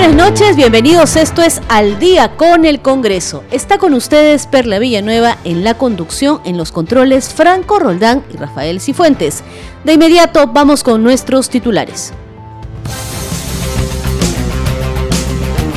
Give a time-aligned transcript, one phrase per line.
[0.00, 1.14] Buenas noches, bienvenidos.
[1.16, 3.44] Esto es Al día con el Congreso.
[3.50, 8.80] Está con ustedes Perla Villanueva en la conducción, en los controles Franco Roldán y Rafael
[8.80, 9.44] Cifuentes.
[9.84, 12.14] De inmediato vamos con nuestros titulares.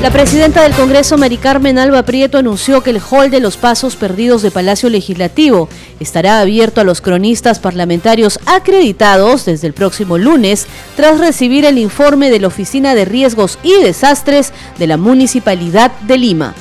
[0.04, 3.96] La presidenta del Congreso, Mari Carmen Alba Prieto, anunció que el hall de los pasos
[3.96, 5.70] perdidos de Palacio Legislativo
[6.02, 10.68] estará abierto a los cronistas parlamentarios acreditados desde el próximo lunes,
[10.98, 16.18] tras recibir el informe de la Oficina de Riesgos y Desastres de la Municipalidad de
[16.18, 16.54] Lima.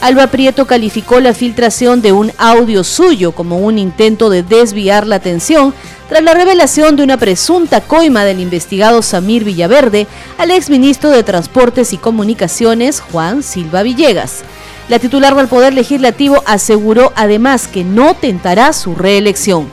[0.00, 5.16] Alba Prieto calificó la filtración de un audio suyo como un intento de desviar la
[5.16, 5.74] atención
[6.08, 10.06] tras la revelación de una presunta coima del investigado Samir Villaverde
[10.38, 14.42] al exministro de Transportes y Comunicaciones, Juan Silva Villegas.
[14.88, 19.68] La titular del Poder Legislativo aseguró además que no tentará su reelección.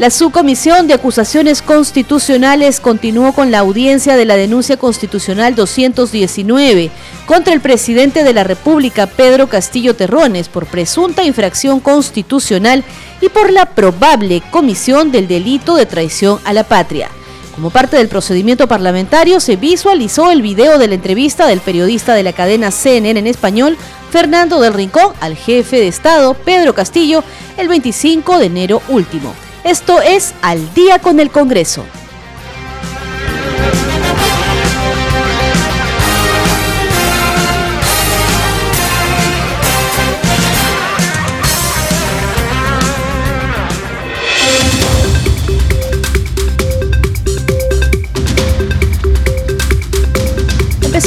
[0.00, 6.90] La Subcomisión de Acusaciones Constitucionales continuó con la audiencia de la denuncia constitucional 219
[7.26, 12.82] contra el presidente de la República, Pedro Castillo Terrones, por presunta infracción constitucional
[13.20, 17.10] y por la probable comisión del delito de traición a la patria.
[17.54, 22.22] Como parte del procedimiento parlamentario, se visualizó el video de la entrevista del periodista de
[22.22, 23.76] la cadena CNN en español,
[24.10, 27.22] Fernando del Rincón, al jefe de Estado, Pedro Castillo,
[27.58, 29.34] el 25 de enero último.
[29.64, 31.84] Esto es Al día con el Congreso.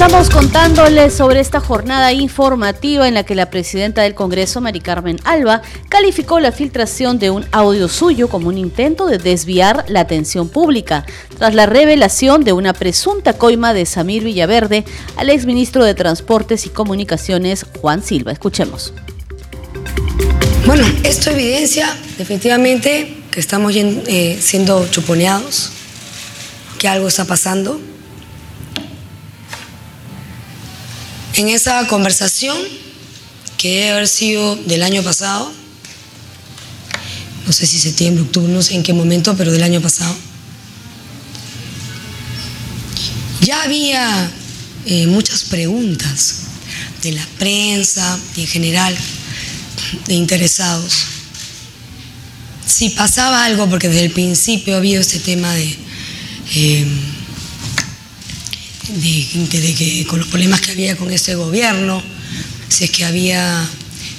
[0.06, 5.18] Estamos contándoles sobre esta jornada informativa en la que la presidenta del Congreso, Mari Carmen
[5.24, 10.50] Alba, calificó la filtración de un audio suyo como un intento de desviar la atención
[10.50, 11.06] pública,
[11.38, 14.84] tras la revelación de una presunta coima de Samir Villaverde
[15.16, 18.34] al exministro de Transportes y Comunicaciones, Juan Silva.
[18.34, 18.94] Escuchemos.
[20.66, 21.88] Bueno, esto evidencia
[22.18, 25.72] definitivamente que estamos eh, siendo chuponeados,
[26.78, 27.80] que algo está pasando
[31.36, 32.56] En esa conversación,
[33.58, 35.52] que debe haber sido del año pasado,
[37.48, 40.16] no sé si septiembre, octubre, no sé en qué momento, pero del año pasado,
[43.42, 44.32] ya había
[44.86, 46.42] eh, muchas preguntas
[47.02, 48.96] de la prensa y en general
[50.08, 50.94] de interesados.
[52.66, 55.78] Si pasaba algo, porque desde el principio ha habido este tema de...
[56.56, 56.88] Eh,
[58.90, 62.02] de, que con los problemas que había con ese gobierno,
[62.70, 63.70] si es que había,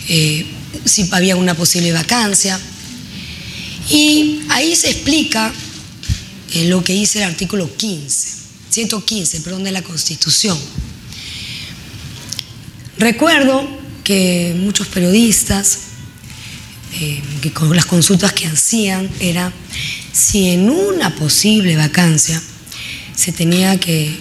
[0.08, 0.47] eh,
[0.84, 2.58] si había una posible vacancia.
[3.91, 5.52] Y ahí se explica
[6.54, 8.28] eh, lo que dice el artículo 15,
[8.70, 10.58] 115, perdón, de la Constitución.
[12.96, 13.69] Recuerdo
[14.04, 15.78] que muchos periodistas,
[17.00, 19.52] eh, que con las consultas que hacían, era
[20.12, 22.41] si en una posible vacancia
[23.16, 24.16] se tenía que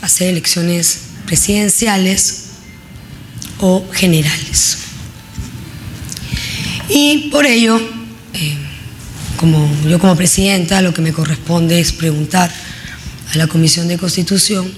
[0.00, 2.44] hacer elecciones presidenciales
[3.60, 4.78] o generales.
[6.88, 7.78] Y por ello,
[8.34, 8.56] eh,
[9.36, 12.52] como yo como presidenta, lo que me corresponde es preguntar
[13.32, 14.72] a la Comisión de Constitución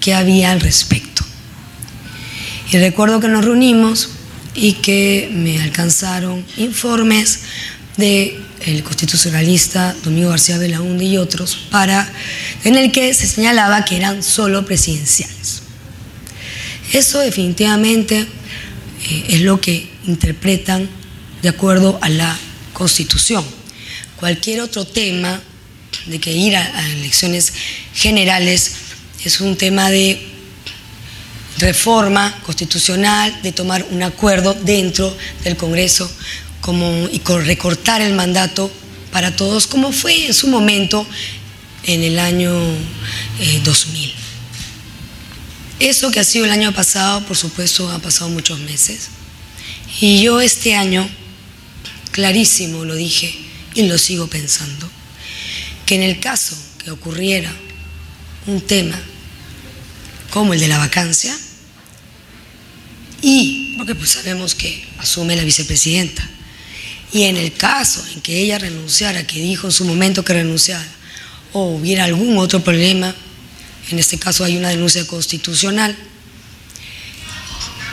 [0.00, 1.24] qué había al respecto.
[2.70, 4.10] Y recuerdo que nos reunimos
[4.54, 7.40] y que me alcanzaron informes
[7.96, 12.10] de el constitucionalista Domingo García Belaúnde y otros, para,
[12.64, 15.62] en el que se señalaba que eran solo presidenciales.
[16.92, 20.88] Eso definitivamente eh, es lo que interpretan
[21.42, 22.36] de acuerdo a la
[22.72, 23.44] Constitución.
[24.16, 25.40] Cualquier otro tema
[26.06, 27.52] de que ir a elecciones
[27.94, 28.72] generales
[29.24, 30.36] es un tema de
[31.58, 36.10] reforma constitucional, de tomar un acuerdo dentro del Congreso
[37.12, 38.72] y recortar el mandato
[39.12, 41.06] para todos, como fue en su momento
[41.84, 42.52] en el año
[43.64, 44.10] 2000.
[44.10, 44.14] Eh,
[45.78, 49.08] Eso que ha sido el año pasado, por supuesto, ha pasado muchos meses.
[50.00, 51.08] Y yo este año,
[52.10, 53.34] clarísimo lo dije
[53.74, 54.90] y lo sigo pensando,
[55.84, 57.52] que en el caso que ocurriera
[58.46, 58.98] un tema
[60.30, 61.36] como el de la vacancia
[63.22, 66.28] y porque pues sabemos que asume la vicepresidenta.
[67.12, 70.86] Y en el caso en que ella renunciara, que dijo en su momento que renunciara,
[71.52, 73.14] o hubiera algún otro problema,
[73.90, 75.96] en este caso hay una denuncia constitucional,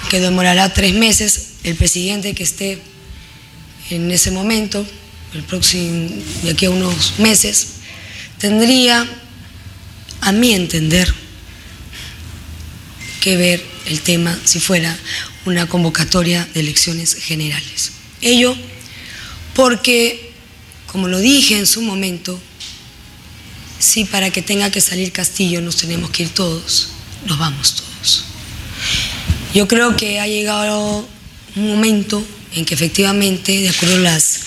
[0.10, 2.82] que demorará tres meses, el presidente que esté
[3.90, 4.86] en ese momento,
[5.34, 6.10] el próximo,
[6.44, 7.68] de aquí a unos meses,
[8.38, 9.08] tendría,
[10.22, 11.14] a mi entender,
[13.22, 14.98] que ver el tema si fuera
[15.46, 17.92] una convocatoria de elecciones generales.
[18.22, 18.56] Ello
[19.54, 20.32] porque,
[20.88, 22.40] como lo dije en su momento,
[23.80, 26.90] si para que tenga que salir Castillo nos tenemos que ir todos,
[27.26, 28.26] nos vamos todos.
[29.54, 31.08] Yo creo que ha llegado
[31.56, 34.40] un momento en que efectivamente, de acuerdo a las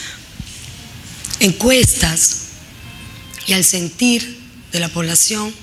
[1.41, 2.39] encuestas
[3.47, 4.41] y al sentir
[4.73, 5.55] de la población,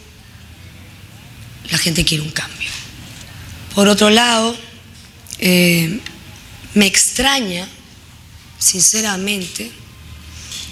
[1.70, 2.70] la gente quiere un cambio.
[3.74, 4.56] Por otro lado,
[5.40, 6.00] eh,
[6.74, 7.68] me extraña,
[8.64, 9.70] sinceramente,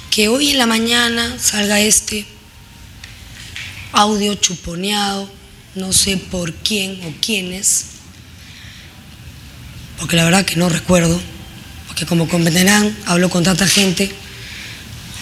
[0.09, 2.25] que hoy en la mañana salga este
[3.91, 5.29] audio chuponeado,
[5.75, 7.85] no sé por quién o quiénes,
[9.99, 11.19] porque la verdad que no recuerdo,
[11.87, 14.09] porque como comprenderán, hablo con tanta gente,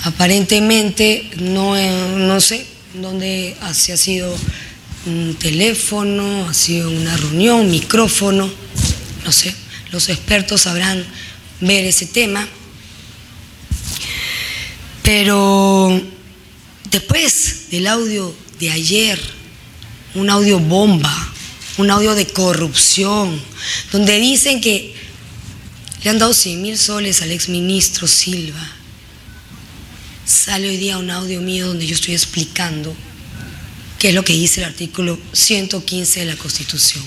[0.03, 4.35] aparentemente no, no sé dónde ha sido
[5.07, 8.49] un teléfono, ha sido una reunión, un micrófono,
[9.25, 9.55] no sé,
[9.91, 11.03] los expertos sabrán
[11.61, 12.47] ver ese tema.
[15.11, 15.99] Pero
[16.91, 19.19] después del audio de ayer,
[20.13, 21.33] un audio bomba,
[21.79, 23.41] un audio de corrupción,
[23.91, 24.93] donde dicen que
[26.03, 28.63] le han dado 100 mil soles al exministro Silva.
[30.27, 32.95] Sale hoy día un audio mío donde yo estoy explicando
[33.97, 37.03] qué es lo que dice el artículo 115 de la Constitución.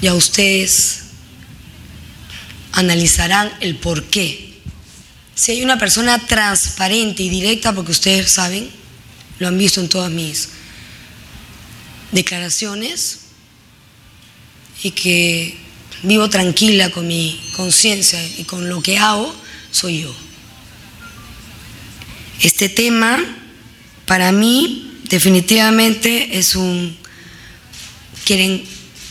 [0.00, 1.00] Ya ustedes
[2.72, 4.45] analizarán el por qué.
[5.36, 8.70] Si hay una persona transparente y directa, porque ustedes saben,
[9.38, 10.48] lo han visto en todas mis
[12.10, 13.18] declaraciones,
[14.82, 15.56] y que
[16.02, 19.34] vivo tranquila con mi conciencia y con lo que hago,
[19.70, 20.14] soy yo.
[22.40, 23.18] Este tema
[24.06, 26.96] para mí, definitivamente, es un...
[28.24, 28.64] quieren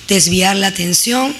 [0.07, 1.35] desviar la atención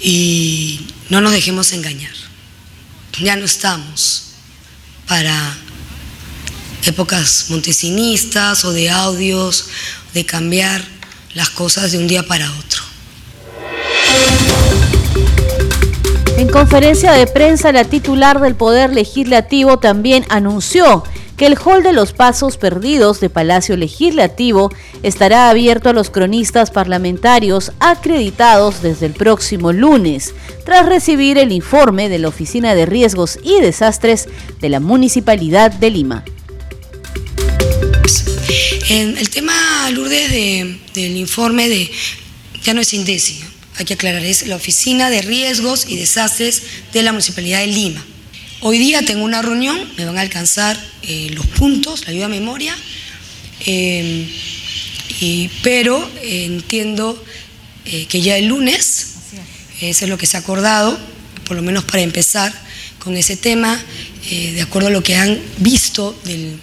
[0.00, 2.12] y no nos dejemos engañar.
[3.20, 4.32] Ya no estamos
[5.06, 5.56] para
[6.84, 9.68] épocas montesinistas o de audios,
[10.12, 10.84] de cambiar
[11.34, 12.82] las cosas de un día para otro.
[16.36, 21.04] En conferencia de prensa, la titular del Poder Legislativo también anunció
[21.36, 24.70] que el hall de los pasos perdidos de Palacio Legislativo
[25.02, 30.34] estará abierto a los cronistas parlamentarios acreditados desde el próximo lunes,
[30.64, 34.28] tras recibir el informe de la Oficina de Riesgos y Desastres
[34.60, 36.24] de la Municipalidad de Lima.
[38.88, 40.30] el tema, Lourdes,
[40.94, 41.90] del informe de,
[42.62, 43.42] ya no es Indesi,
[43.76, 48.04] hay que aclarar, es la Oficina de Riesgos y Desastres de la Municipalidad de Lima.
[48.66, 52.28] Hoy día tengo una reunión, me van a alcanzar eh, los puntos, la ayuda a
[52.30, 52.74] memoria,
[53.66, 54.26] em,
[55.62, 57.22] pero entiendo
[57.84, 59.16] eh, que ya el lunes,
[59.82, 60.98] eso es lo que se ha acordado,
[61.44, 62.54] por lo menos para empezar
[63.00, 63.78] con ese tema,
[64.30, 66.58] eh, de acuerdo a lo que han visto del,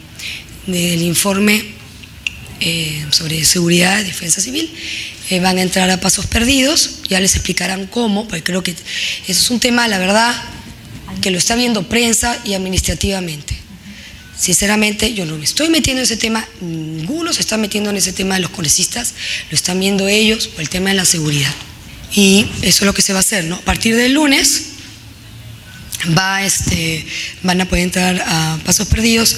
[0.66, 1.64] del informe
[3.12, 4.72] sobre seguridad y defensa civil,
[5.32, 8.82] eh, van a entrar a pasos perdidos, ya les explicarán cómo, porque creo que eso
[9.28, 10.36] es un tema, la verdad,
[11.22, 13.56] que lo está viendo prensa y administrativamente.
[14.38, 18.12] Sinceramente, yo no me estoy metiendo en ese tema, ninguno se está metiendo en ese
[18.12, 19.14] tema de los congresistas,
[19.50, 21.54] lo están viendo ellos por el tema de la seguridad.
[22.14, 23.56] Y eso es lo que se va a hacer, ¿no?
[23.56, 24.64] A partir del lunes
[26.18, 27.06] va, este,
[27.44, 29.38] van a poder entrar a pasos perdidos.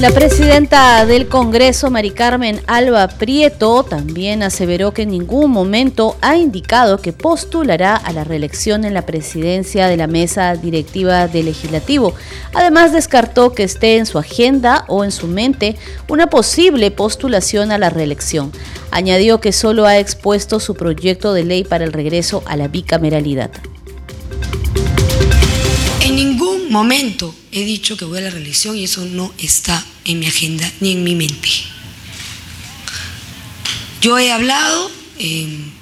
[0.00, 6.36] La presidenta del Congreso, Mari Carmen Alba Prieto, también aseveró que en ningún momento ha
[6.36, 12.12] indicado que postulará a la reelección en la presidencia de la mesa directiva del legislativo.
[12.52, 15.76] Además, descartó que esté en su agenda o en su mente
[16.08, 18.52] una posible postulación a la reelección.
[18.90, 23.50] Añadió que solo ha expuesto su proyecto de ley para el regreso a la bicameralidad.
[26.74, 30.68] Momento he dicho que voy a la reelección y eso no está en mi agenda
[30.80, 31.48] ni en mi mente.
[34.00, 35.72] Yo he hablado en,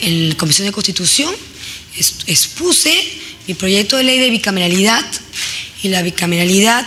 [0.00, 1.34] la Comisión de Constitución,
[2.26, 2.94] expuse
[3.48, 5.04] mi proyecto de ley de bicameralidad
[5.82, 6.86] y la bicameralidad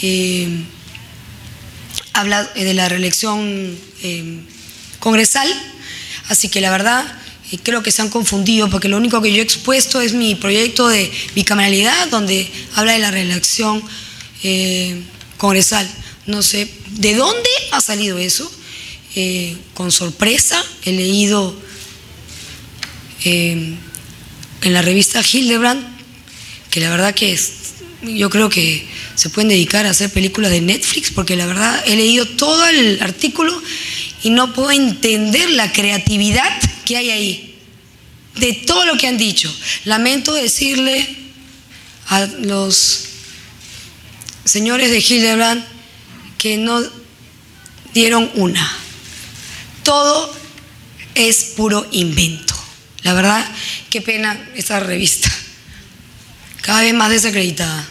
[0.00, 0.48] eh,
[2.12, 3.76] habla de la reelección
[5.00, 5.48] congresal,
[6.28, 7.04] así que la verdad
[7.58, 10.88] creo que se han confundido porque lo único que yo he expuesto es mi proyecto
[10.88, 13.82] de bicameralidad donde habla de la reelección
[15.36, 15.88] congresal.
[16.26, 18.50] No sé de dónde ha salido eso.
[19.74, 21.54] con sorpresa he leído
[23.24, 23.78] en
[24.62, 25.84] la revista Hildebrand
[26.70, 27.38] que la verdad que
[28.02, 31.94] yo creo que se pueden dedicar a hacer películas de Netflix, porque la verdad he
[31.96, 33.60] leído todo el artículo
[34.22, 36.50] y no puedo entender la creatividad
[36.84, 37.58] que hay ahí,
[38.36, 39.54] de todo lo que han dicho.
[39.84, 41.06] Lamento decirle
[42.08, 43.04] a los
[44.44, 45.64] señores de Hildebrand
[46.38, 46.82] que no
[47.94, 48.78] dieron una.
[49.82, 50.34] Todo
[51.14, 52.54] es puro invento.
[53.02, 53.44] La verdad,
[53.90, 55.30] qué pena esta revista
[56.62, 57.88] cada vez más desacreditada.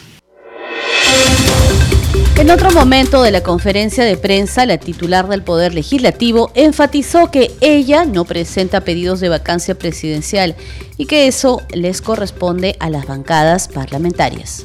[2.36, 7.50] En otro momento de la conferencia de prensa, la titular del Poder Legislativo enfatizó que
[7.60, 10.56] ella no presenta pedidos de vacancia presidencial
[10.98, 14.64] y que eso les corresponde a las bancadas parlamentarias.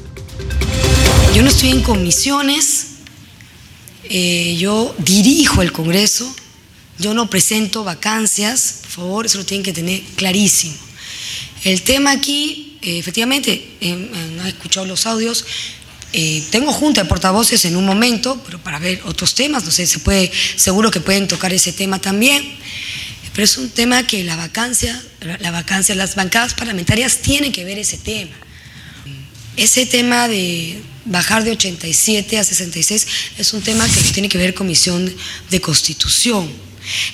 [1.34, 2.86] Yo no estoy en comisiones,
[4.04, 6.34] eh, yo dirijo el Congreso,
[6.98, 10.74] yo no presento vacancias, por favor, eso lo tienen que tener clarísimo.
[11.64, 15.44] El tema aquí eh, efectivamente, han escuchado los audios.
[16.12, 19.86] Eh, tengo junta de portavoces en un momento, pero para ver otros temas, no sé,
[19.86, 22.42] se puede, seguro que pueden tocar ese tema también.
[23.32, 25.00] Pero es un tema que la vacancia,
[25.40, 28.34] la vacancia, las bancadas parlamentarias tienen que ver ese tema.
[29.56, 33.06] Ese tema de bajar de 87 a 66
[33.38, 35.12] es un tema que tiene que ver Comisión
[35.50, 36.50] de Constitución.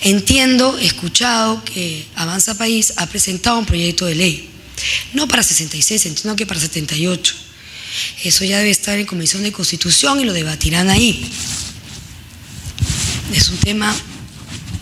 [0.03, 4.55] Entiendo, he escuchado que Avanza País ha presentado un proyecto de ley
[5.13, 7.35] no para 66, sino que para 78.
[8.23, 11.31] Eso ya debe estar en Comisión de Constitución y lo debatirán ahí.
[13.33, 13.95] Es un tema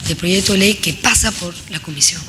[0.08, 2.20] de proyecto de ley que pasa por la comisión.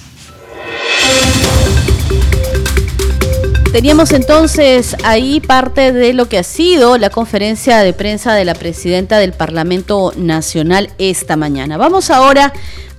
[3.74, 8.54] Teníamos entonces ahí parte de lo que ha sido la conferencia de prensa de la
[8.54, 11.78] presidenta del Parlamento Nacional esta mañana.
[11.78, 12.54] Vamos ahora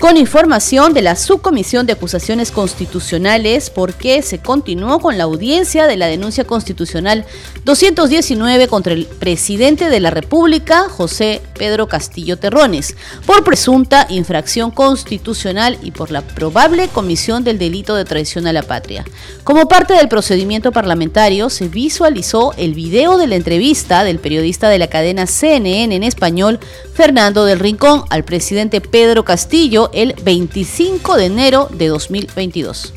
[0.04, 5.96] con información de la Subcomisión de Acusaciones Constitucionales porque se continuó con la audiencia de
[5.96, 7.24] la denuncia constitucional
[7.64, 15.78] 219 contra el presidente de la República, José Pedro Castillo Terrones, por presunta infracción constitucional
[15.82, 19.06] y por la probable comisión del delito de traición a la patria.
[19.42, 24.78] Como parte del procedimiento parlamentario, se visualizó el video de la entrevista del periodista de
[24.78, 26.60] la cadena CNN en español,
[26.92, 32.92] Fernando del Rincón, al presidente Pedro Castillo el 25 de enero de 2022.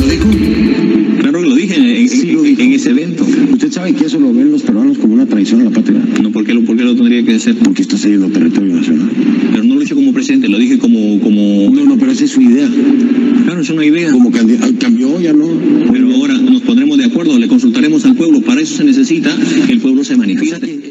[0.00, 0.28] ¿Lo dijo?
[1.20, 3.26] Claro que lo dije en, ese evento.
[3.52, 6.00] ¿Usted sabe que eso lo ven los peruanos como una traición a la patria?
[6.22, 7.56] No, ¿por qué lo, por qué lo tendría que hacer?
[7.56, 9.10] Porque está cediendo territorio nacional.
[9.50, 11.70] Pero no lo dije como presidente, lo dije como, como...
[11.70, 12.68] No, no, pero esa es su idea.
[13.44, 14.10] Claro, es una idea.
[14.12, 15.48] Como cambió, ya no.
[15.92, 18.40] Pero ahora nos pondremos de acuerdo, le consultaremos al pueblo.
[18.40, 19.36] Para eso se necesita
[19.66, 20.89] que el pueblo se manifieste.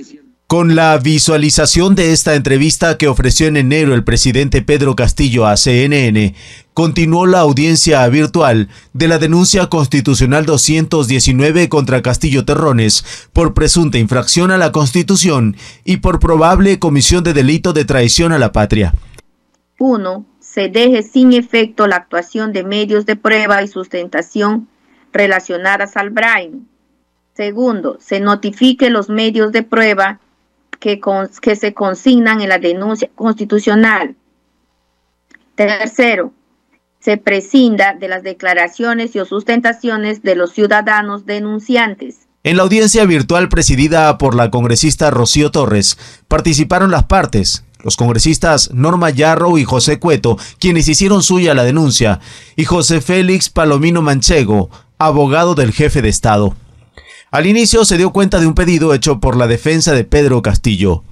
[0.49, 5.55] Con la visualización de esta entrevista que ofreció en enero el presidente Pedro Castillo a
[5.55, 6.33] CNN,
[6.73, 14.49] continuó la audiencia virtual de la denuncia constitucional 219 contra Castillo Terrones por presunta infracción
[14.49, 18.95] a la Constitución y por probable comisión de delito de traición a la patria.
[19.77, 20.25] 1.
[20.39, 24.67] Se deje sin efecto la actuación de medios de prueba y sustentación
[25.13, 26.67] relacionadas al Brain.
[27.35, 30.19] Segundo, se notifique los medios de prueba
[30.79, 34.15] que, se consignan en la denuncia constitucional.
[35.55, 36.33] Tercero,
[36.99, 42.27] se prescinda de las declaraciones y o sustentaciones de los ciudadanos denunciantes.
[42.43, 48.71] En la audiencia virtual presidida por la congresista Rocío Torres, participaron las partes, los congresistas
[48.73, 52.21] Norma Yarrow y José Cueto, quienes hicieron suya la denuncia,
[52.55, 56.55] y José Félix Palomino Manchego, abogado del jefe de Estado.
[57.31, 61.03] Al inicio se dio cuenta de un pedido hecho por la defensa de Pedro Castillo.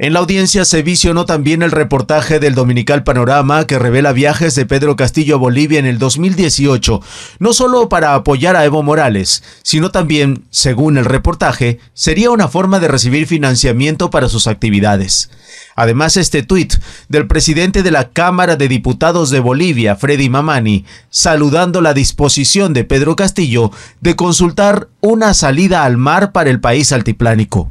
[0.00, 4.64] En la audiencia se visionó también el reportaje del Dominical Panorama que revela viajes de
[4.64, 7.02] Pedro Castillo a Bolivia en el 2018,
[7.40, 12.78] no solo para apoyar a Evo Morales, sino también, según el reportaje, sería una forma
[12.78, 15.30] de recibir financiamiento para sus actividades.
[15.74, 16.74] Además, este tuit
[17.08, 22.84] del presidente de la Cámara de Diputados de Bolivia, Freddy Mamani, saludando la disposición de
[22.84, 27.68] Pedro Castillo de consultar una salida al mar para el país altiplánico.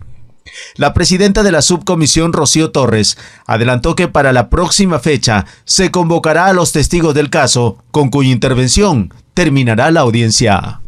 [0.75, 6.47] La presidenta de la subcomisión, Rocío Torres, adelantó que para la próxima fecha se convocará
[6.47, 10.81] a los testigos del caso, con cuya intervención terminará la audiencia.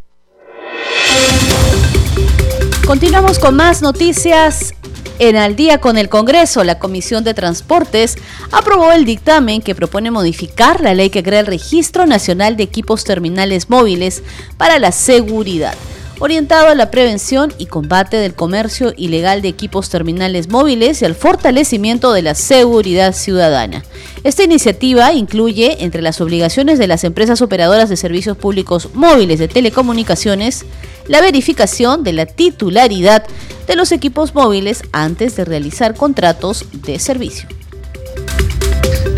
[2.85, 4.73] Continuamos con más noticias
[5.19, 8.15] En Al día con el Congreso, la Comisión de Transportes
[8.51, 13.03] aprobó el dictamen que propone modificar la ley que crea el Registro Nacional de Equipos
[13.03, 14.23] Terminales Móviles
[14.57, 15.75] para la Seguridad
[16.19, 21.15] orientado a la prevención y combate del comercio ilegal de equipos terminales móviles y al
[21.15, 23.83] fortalecimiento de la seguridad ciudadana.
[24.23, 29.47] Esta iniciativa incluye, entre las obligaciones de las empresas operadoras de servicios públicos móviles de
[29.47, 30.65] telecomunicaciones,
[31.07, 33.25] la verificación de la titularidad
[33.67, 37.59] de los equipos móviles antes de realizar contratos de servicio.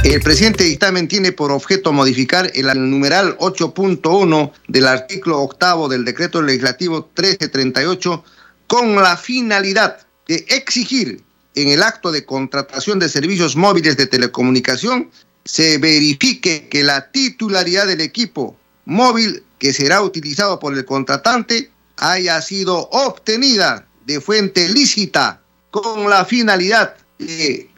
[0.03, 6.41] El presente dictamen tiene por objeto modificar el numeral 8.1 del artículo octavo del decreto
[6.41, 8.24] legislativo 1338
[8.68, 11.24] con la finalidad de exigir
[11.56, 15.10] en el acto de contratación de servicios móviles de telecomunicación
[15.44, 22.41] se verifique que la titularidad del equipo móvil que será utilizado por el contratante haya
[22.41, 27.70] sido obtenida de fuente lícita con la finalidad de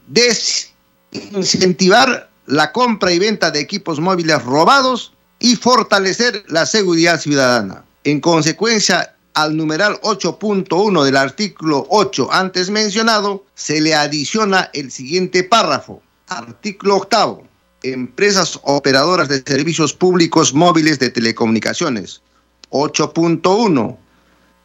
[1.13, 7.83] incentivar la compra y venta de equipos móviles robados y fortalecer la seguridad ciudadana.
[8.03, 15.43] En consecuencia, al numeral 8.1 del artículo 8 antes mencionado, se le adiciona el siguiente
[15.43, 16.01] párrafo.
[16.27, 17.47] Artículo octavo.
[17.81, 22.21] Empresas operadoras de servicios públicos móviles de telecomunicaciones.
[22.69, 23.97] 8.1.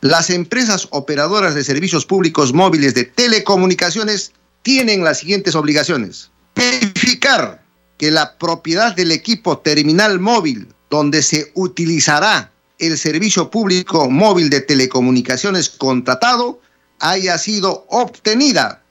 [0.01, 7.63] Las empresas operadoras de servicios públicos móviles de telecomunicaciones tienen las siguientes obligaciones verificar
[7.97, 14.61] que la propiedad del equipo terminal móvil donde se utilizará el servicio público móvil de
[14.61, 16.61] telecomunicaciones contratado
[17.01, 18.83] haya sido obtenida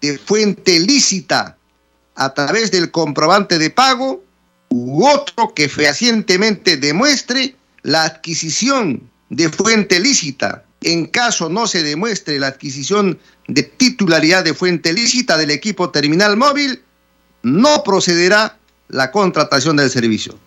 [0.00, 1.56] de fuente lícita
[2.16, 4.22] a través del comprobante de pago
[4.70, 10.64] u otro que fehacientemente demuestre la adquisición de fuente lícita.
[10.82, 16.36] En caso no se demuestre la adquisición de titularidad de fuente lícita del equipo terminal
[16.36, 16.82] móvil,
[17.42, 20.38] no procederá la contratación del servicio.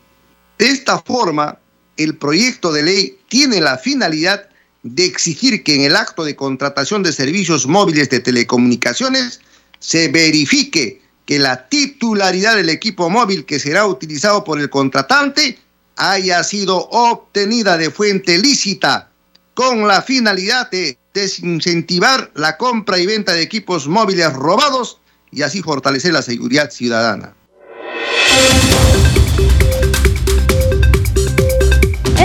[0.58, 1.58] De esta forma,
[1.98, 4.50] el proyecto de ley tiene la finalidad
[4.84, 9.40] de exigir que en el acto de contratación de servicios móviles de telecomunicaciones
[9.80, 15.58] se verifique que la titularidad del equipo móvil que será utilizado por el contratante
[15.96, 19.10] haya sido obtenida de fuente lícita
[19.54, 25.00] con la finalidad de desincentivar la compra y venta de equipos móviles robados
[25.36, 27.34] y así fortalecer la seguridad ciudadana.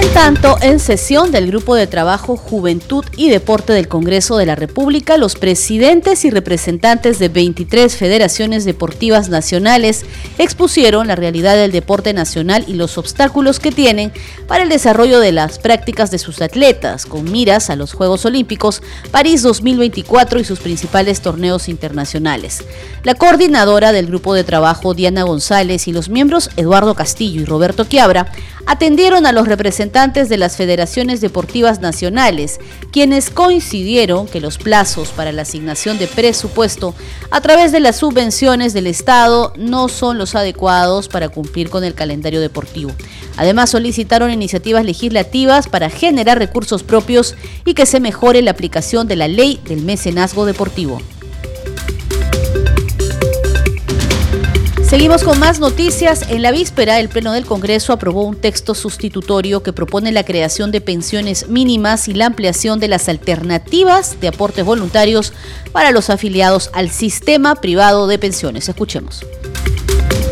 [0.00, 4.54] En tanto, en sesión del Grupo de Trabajo Juventud y Deporte del Congreso de la
[4.54, 10.04] República, los presidentes y representantes de 23 federaciones deportivas nacionales
[10.38, 14.12] expusieron la realidad del deporte nacional y los obstáculos que tienen
[14.46, 18.82] para el desarrollo de las prácticas de sus atletas, con miras a los Juegos Olímpicos
[19.10, 22.62] París 2024 y sus principales torneos internacionales.
[23.02, 27.88] La coordinadora del Grupo de Trabajo, Diana González, y los miembros Eduardo Castillo y Roberto
[27.88, 28.30] Quiabra
[28.66, 32.60] atendieron a los representantes de las federaciones deportivas nacionales,
[32.92, 36.94] quienes coincidieron que los plazos para la asignación de presupuesto
[37.30, 41.94] a través de las subvenciones del Estado no son los adecuados para cumplir con el
[41.94, 42.92] calendario deportivo.
[43.36, 49.16] Además, solicitaron iniciativas legislativas para generar recursos propios y que se mejore la aplicación de
[49.16, 51.00] la ley del mecenazgo deportivo.
[54.88, 56.24] Seguimos con más noticias.
[56.30, 60.72] En la víspera, el Pleno del Congreso aprobó un texto sustitutorio que propone la creación
[60.72, 65.34] de pensiones mínimas y la ampliación de las alternativas de aportes voluntarios
[65.72, 68.66] para los afiliados al sistema privado de pensiones.
[68.70, 69.26] Escuchemos.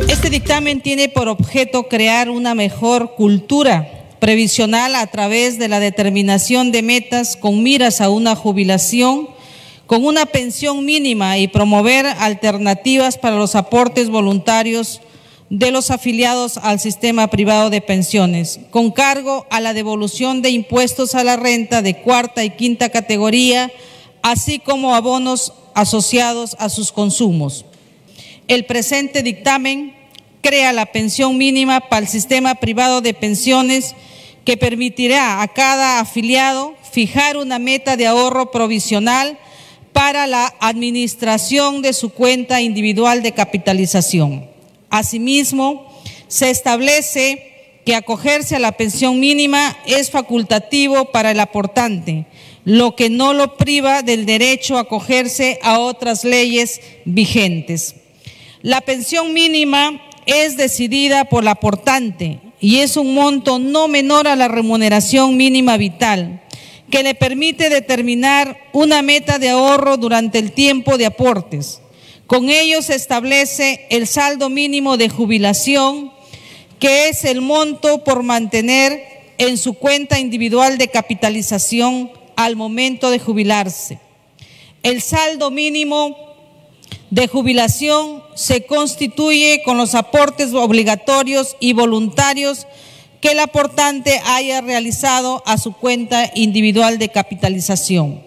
[0.09, 6.73] Este dictamen tiene por objeto crear una mejor cultura previsional a través de la determinación
[6.73, 9.36] de metas con miras a una jubilación
[9.87, 15.01] con una pensión mínima y promover alternativas para los aportes voluntarios
[15.49, 21.15] de los afiliados al sistema privado de pensiones, con cargo a la devolución de impuestos
[21.15, 23.71] a la renta de cuarta y quinta categoría,
[24.23, 27.65] así como abonos asociados a sus consumos.
[28.49, 29.95] El presente dictamen
[30.41, 33.95] crea la pensión mínima para el sistema privado de pensiones
[34.45, 39.39] que permitirá a cada afiliado fijar una meta de ahorro provisional
[39.97, 44.47] para la administración de su cuenta individual de capitalización.
[44.91, 45.91] Asimismo,
[46.29, 52.27] se establece que acogerse a la pensión mínima es facultativo para el aportante,
[52.67, 57.95] lo que no lo priva del derecho a acogerse a otras leyes vigentes.
[58.61, 64.37] La pensión mínima es decidida por el aportante y es un monto no menor a
[64.37, 66.43] la remuneración mínima vital
[66.91, 71.81] que le permite determinar una meta de ahorro durante el tiempo de aportes.
[72.27, 76.13] Con ello se establece el saldo mínimo de jubilación,
[76.79, 79.03] que es el monto por mantener
[79.39, 83.99] en su cuenta individual de capitalización al momento de jubilarse.
[84.83, 86.17] El saldo mínimo
[87.11, 92.67] de jubilación se constituye con los aportes obligatorios y voluntarios
[93.27, 98.23] que el aportante haya realizado a su cuenta individual de capitalización.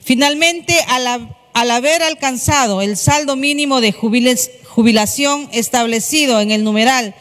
[0.00, 7.14] Finalmente, al, haber alcanzado el saldo mínimo de jubilación establecido en el numeral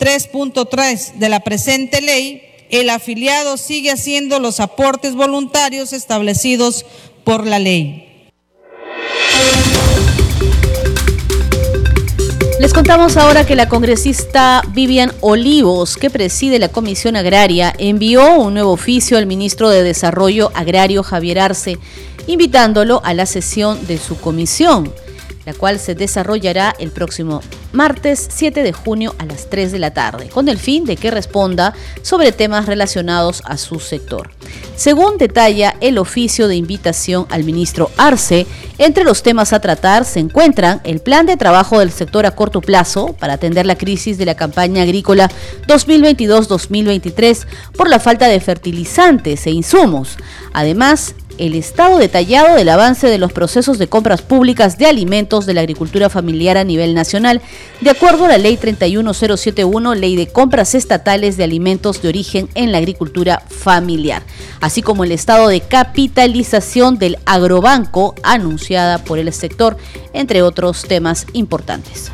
[0.00, 6.84] 3.3 de la presente ley, el afiliado sigue haciendo los aportes voluntarios establecidos
[7.22, 8.08] por la ley.
[12.62, 18.54] Les contamos ahora que la congresista Vivian Olivos, que preside la Comisión Agraria, envió un
[18.54, 21.80] nuevo oficio al ministro de Desarrollo Agrario Javier Arce,
[22.28, 24.92] invitándolo a la sesión de su comisión
[25.46, 27.40] la cual se desarrollará el próximo
[27.72, 31.10] martes 7 de junio a las 3 de la tarde, con el fin de que
[31.10, 34.30] responda sobre temas relacionados a su sector.
[34.76, 38.46] Según detalla el oficio de invitación al ministro Arce,
[38.78, 42.60] entre los temas a tratar se encuentran el plan de trabajo del sector a corto
[42.60, 45.30] plazo para atender la crisis de la campaña agrícola
[45.68, 50.16] 2022-2023 por la falta de fertilizantes e insumos.
[50.52, 55.54] Además, el estado detallado del avance de los procesos de compras públicas de alimentos de
[55.54, 57.40] la agricultura familiar a nivel nacional,
[57.80, 62.72] de acuerdo a la Ley 31071, Ley de Compras Estatales de Alimentos de Origen en
[62.72, 64.22] la Agricultura Familiar,
[64.60, 69.76] así como el estado de capitalización del agrobanco anunciada por el sector,
[70.12, 72.12] entre otros temas importantes.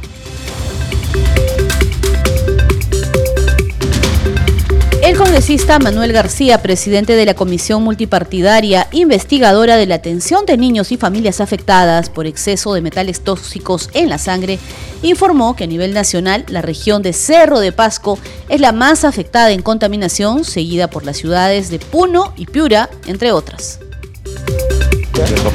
[5.08, 10.92] El congresista Manuel García, presidente de la Comisión Multipartidaria Investigadora de la Atención de Niños
[10.92, 14.58] y Familias Afectadas por exceso de metales tóxicos en la sangre,
[15.00, 18.18] informó que a nivel nacional la región de Cerro de Pasco
[18.50, 23.32] es la más afectada en contaminación, seguida por las ciudades de Puno y Piura, entre
[23.32, 23.80] otras.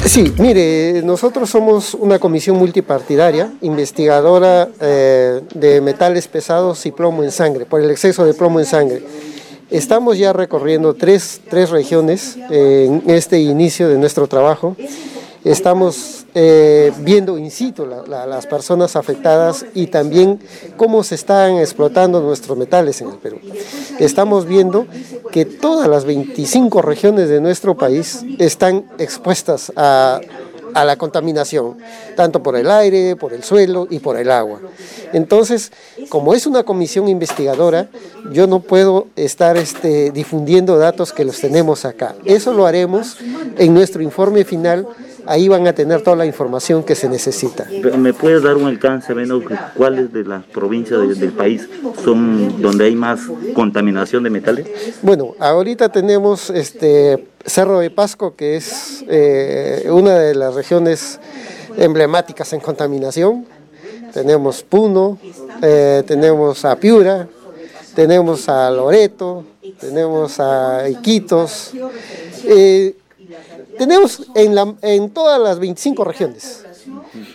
[0.06, 7.32] Sí, mire, nosotros somos una comisión multipartidaria, investigadora eh, de metales pesados y plomo en
[7.32, 9.04] sangre, por el exceso de plomo en sangre.
[9.74, 14.76] Estamos ya recorriendo tres, regiones en este inicio de nuestro trabajo.
[15.44, 20.40] Estamos eh, viendo in situ las personas afectadas y también
[20.78, 23.40] cómo se están explotando nuestros metales en el Perú.
[23.98, 24.86] Estamos viendo
[25.32, 30.22] que todas las 25 regiones de nuestro país están expuestas a
[30.74, 31.78] a la contaminación,
[32.16, 34.60] tanto por el aire, por el suelo y por el agua.
[35.14, 35.72] Entonces,
[36.10, 37.88] como es una comisión investigadora,
[38.32, 42.16] yo no puedo estar este, difundiendo datos que los tenemos acá.
[42.26, 43.18] Eso lo haremos
[43.58, 44.88] en nuestro informe final
[45.26, 47.68] ahí van a tener toda la información que se necesita.
[47.98, 49.44] ¿Me puedes dar un alcance menos
[49.76, 51.68] cuáles de las provincias del país
[52.04, 53.22] son donde hay más
[53.54, 54.68] contaminación de metales?
[55.02, 61.20] Bueno, ahorita tenemos este Cerro de Pasco, que es eh, una de las regiones
[61.78, 63.46] emblemáticas en contaminación.
[64.14, 65.18] Tenemos Puno,
[65.62, 67.28] eh, tenemos a Piura,
[67.96, 69.44] tenemos a Loreto,
[69.80, 71.72] tenemos a Iquitos.
[72.46, 72.96] Eh,
[73.78, 76.66] tenemos en, la, en todas las 25 regiones,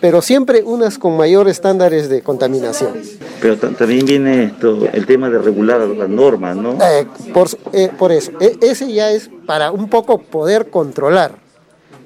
[0.01, 2.95] pero siempre unas con mayor estándares de contaminación.
[3.41, 6.73] Pero también viene esto, el tema de regular las normas, ¿no?
[6.83, 11.33] Eh, por, eh, por, eso, e, ese ya es para un poco poder controlar,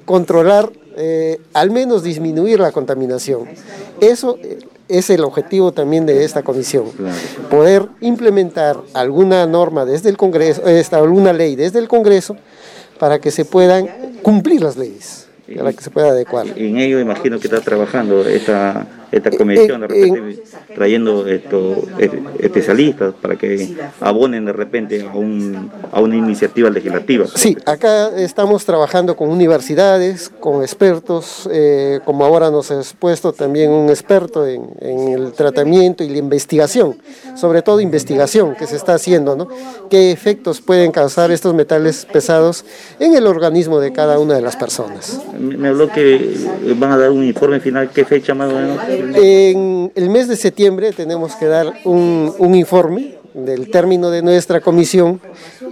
[0.05, 3.47] controlar, eh, al menos disminuir la contaminación.
[3.99, 4.37] Eso
[4.87, 6.85] es el objetivo también de esta comisión,
[7.49, 12.35] poder implementar alguna norma desde el Congreso, alguna ley desde el Congreso,
[13.03, 13.89] para que se puedan
[14.21, 16.47] cumplir las leyes, para que se pueda adecuar.
[16.55, 20.43] En ello imagino que está trabajando esta esta comisión, de repente
[20.75, 21.77] trayendo estos
[22.39, 27.25] especialistas para que abonen de repente a, un, a una iniciativa legislativa.
[27.35, 33.69] Sí, acá estamos trabajando con universidades, con expertos, eh, como ahora nos ha expuesto también
[33.69, 36.97] un experto en, en, el tratamiento y la investigación,
[37.35, 39.47] sobre todo investigación que se está haciendo, ¿no?
[39.89, 42.65] ¿Qué efectos pueden causar estos metales pesados
[42.99, 45.19] en el organismo de cada una de las personas?
[45.39, 46.35] Me habló que
[46.75, 48.79] van a dar un informe final, ¿qué fecha más o menos?
[49.15, 55.19] En el mes de septiembre tenemos que dar un, informe del término de nuestra comisión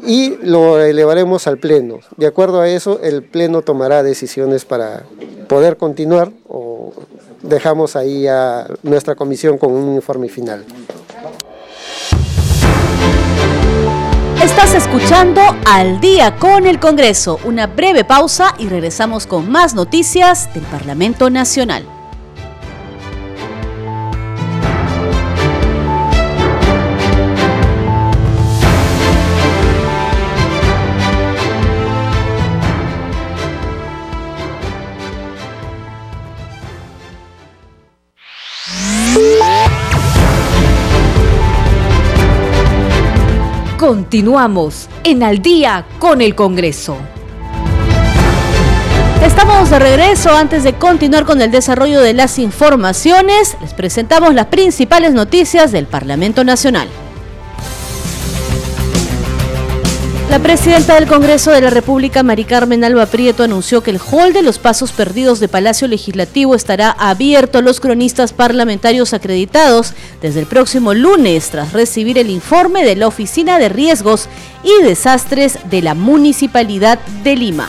[0.05, 1.99] y lo elevaremos al Pleno.
[2.17, 5.03] De acuerdo a eso, el Pleno tomará decisiones para
[5.47, 6.93] poder continuar o
[7.43, 10.65] dejamos ahí a nuestra comisión con un informe final.
[14.43, 17.39] Estás escuchando Al día con el Congreso.
[17.45, 22.00] Una breve pausa y regresamos con más noticias del Parlamento Nacional.
[43.91, 46.95] Continuamos en Al día con el Congreso.
[49.21, 50.31] Estamos de regreso.
[50.31, 55.87] Antes de continuar con el desarrollo de las informaciones, les presentamos las principales noticias del
[55.87, 56.87] Parlamento Nacional.
[60.31, 64.31] La presidenta del Congreso de la República, Mari Carmen Alba Prieto, anunció que el hall
[64.31, 70.39] de los pasos perdidos de Palacio Legislativo estará abierto a los cronistas parlamentarios acreditados desde
[70.39, 74.29] el próximo lunes, tras recibir el informe de la Oficina de Riesgos
[74.63, 77.67] y Desastres de la Municipalidad de Lima.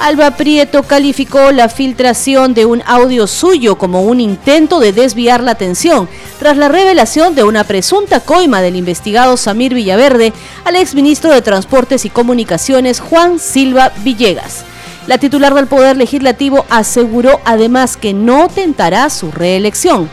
[0.00, 5.50] Alba Prieto calificó la filtración de un audio suyo como un intento de desviar la
[5.50, 6.08] atención
[6.38, 10.32] tras la revelación de una presunta coima del investigado Samir Villaverde
[10.64, 14.64] al exministro de Transportes y Comunicaciones Juan Silva Villegas.
[15.06, 20.08] La titular del Poder Legislativo aseguró además que no tentará su reelección.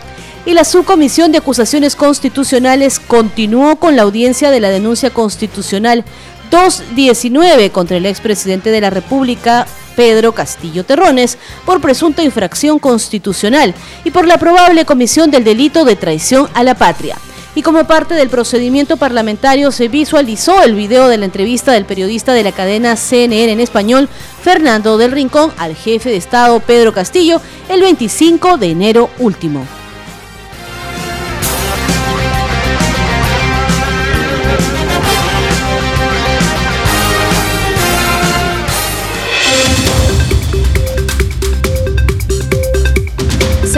[0.45, 6.05] Y la Subcomisión de Acusaciones Constitucionales continuó con la audiencia de la denuncia constitucional
[6.49, 14.11] 219 contra el expresidente de la República, Pedro Castillo Terrones, por presunta infracción constitucional y
[14.11, 17.17] por la probable comisión del delito de traición a la patria.
[17.55, 22.33] Y como parte del procedimiento parlamentario se visualizó el video de la entrevista del periodista
[22.33, 24.07] de la cadena CNN en español,
[24.43, 29.65] Fernando del Rincón, al jefe de Estado Pedro Castillo, el 25 de enero último.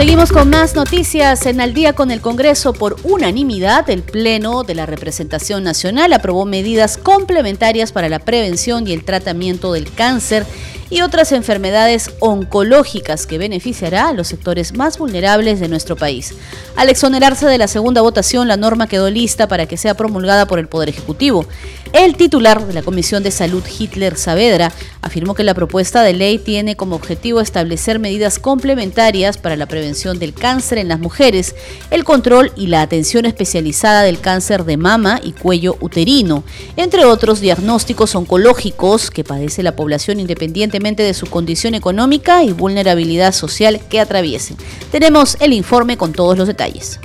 [0.00, 2.72] Seguimos con más noticias en Al día con el Congreso.
[2.72, 8.94] Por unanimidad, el Pleno de la Representación Nacional aprobó medidas complementarias para la prevención y
[8.94, 10.46] el tratamiento del cáncer
[10.90, 16.34] y otras enfermedades oncológicas que beneficiará a los sectores más vulnerables de nuestro país.
[16.76, 20.58] Al exonerarse de la segunda votación, la norma quedó lista para que sea promulgada por
[20.58, 21.46] el Poder Ejecutivo.
[21.92, 24.72] El titular de la Comisión de Salud, Hitler Saavedra,
[25.02, 30.18] afirmó que la propuesta de ley tiene como objetivo establecer medidas complementarias para la prevención
[30.18, 31.54] del cáncer en las mujeres,
[31.90, 36.44] el control y la atención especializada del cáncer de mama y cuello uterino,
[36.76, 43.32] entre otros diagnósticos oncológicos que padece la población independiente de su condición económica y vulnerabilidad
[43.32, 44.56] social que atraviesen.
[44.90, 46.98] Tenemos el informe con todos los detalles.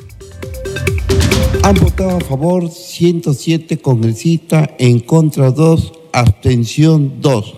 [1.64, 7.54] Han votado a favor 107 congresistas, en contra 2, abstención 2.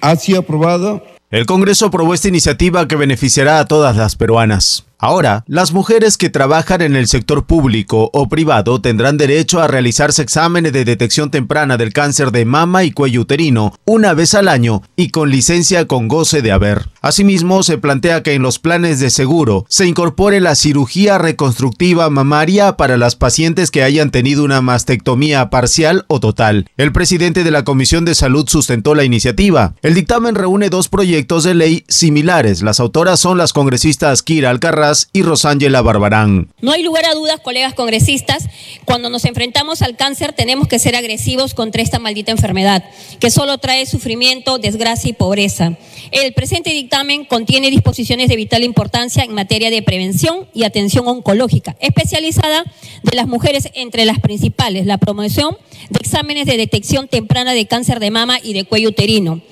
[0.00, 1.02] Ha sido aprobado.
[1.30, 4.87] El Congreso aprobó esta iniciativa que beneficiará a todas las peruanas.
[5.00, 10.22] Ahora, las mujeres que trabajan en el sector público o privado tendrán derecho a realizarse
[10.22, 14.82] exámenes de detección temprana del cáncer de mama y cuello uterino una vez al año
[14.96, 16.88] y con licencia con goce de haber.
[17.00, 22.76] Asimismo, se plantea que en los planes de seguro se incorpore la cirugía reconstructiva mamaria
[22.76, 26.66] para las pacientes que hayan tenido una mastectomía parcial o total.
[26.76, 29.74] El presidente de la Comisión de Salud sustentó la iniciativa.
[29.82, 32.62] El dictamen reúne dos proyectos de ley similares.
[32.62, 36.48] Las autoras son las congresistas Kira Alcarraz y Rosángela Barbarán.
[36.60, 38.48] No hay lugar a dudas, colegas congresistas,
[38.84, 42.84] cuando nos enfrentamos al cáncer tenemos que ser agresivos contra esta maldita enfermedad,
[43.20, 45.76] que solo trae sufrimiento, desgracia y pobreza.
[46.10, 51.76] El presente dictamen contiene disposiciones de vital importancia en materia de prevención y atención oncológica,
[51.80, 52.64] especializada
[53.02, 55.56] de las mujeres entre las principales, la promoción
[55.90, 59.42] de exámenes de detección temprana de cáncer de mama y de cuello uterino,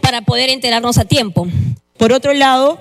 [0.00, 1.48] para poder enterarnos a tiempo.
[1.98, 2.78] Por otro lado,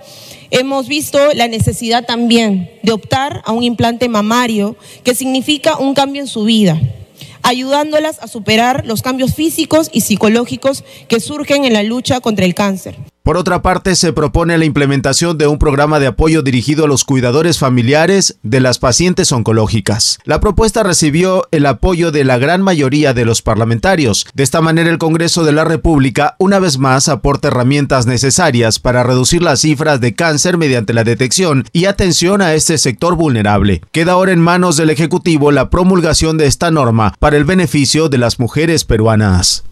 [0.56, 6.22] hemos visto la necesidad también de optar a un implante mamario que significa un cambio
[6.22, 6.80] en su vida,
[7.44, 12.56] ayudándolas a superar los cambios físicos y psicológicos que surgen en la lucha contra el
[12.56, 12.96] cáncer.
[13.26, 17.04] Por otra parte, se propone la implementación de un programa de apoyo dirigido a los
[17.04, 20.20] cuidadores familiares de las pacientes oncológicas.
[20.26, 24.28] La propuesta recibió el apoyo de la gran mayoría de los parlamentarios.
[24.36, 29.02] De esta manera, el Congreso de la República una vez más aporta herramientas necesarias para
[29.02, 33.82] reducir las cifras de cáncer mediante la detección y atención a este sector vulnerable.
[33.92, 38.20] Queda ahora en manos del Ejecutivo la promulgación de esta norma para el beneficio de
[38.20, 39.64] las mujeres peruanas.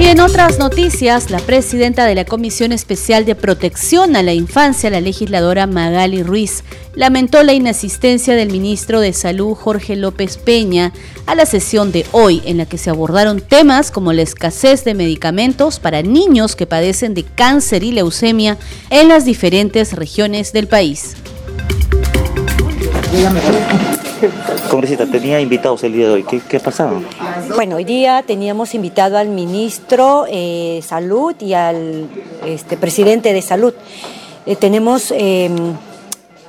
[0.00, 4.88] Y en otras noticias, la presidenta de la Comisión Especial de Protección a la Infancia,
[4.88, 10.94] la legisladora Magali Ruiz, lamentó la inasistencia del ministro de Salud Jorge López Peña
[11.26, 14.94] a la sesión de hoy, en la que se abordaron temas como la escasez de
[14.94, 18.56] medicamentos para niños que padecen de cáncer y leucemia
[18.88, 21.14] en las diferentes regiones del país.
[24.70, 26.24] Congresista, tenía invitados el día de hoy.
[26.24, 27.00] ¿Qué, qué pasaba?
[27.54, 32.08] Bueno, hoy día teníamos invitado al ministro de eh, Salud y al
[32.46, 33.74] este, presidente de Salud.
[34.46, 35.50] Eh, tenemos eh,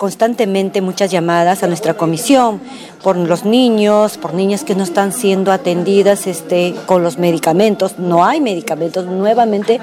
[0.02, 2.60] constantemente muchas llamadas a nuestra comisión
[3.04, 8.00] por los niños, por niñas que no están siendo atendidas este, con los medicamentos.
[8.00, 9.06] No hay medicamentos.
[9.06, 9.80] Nuevamente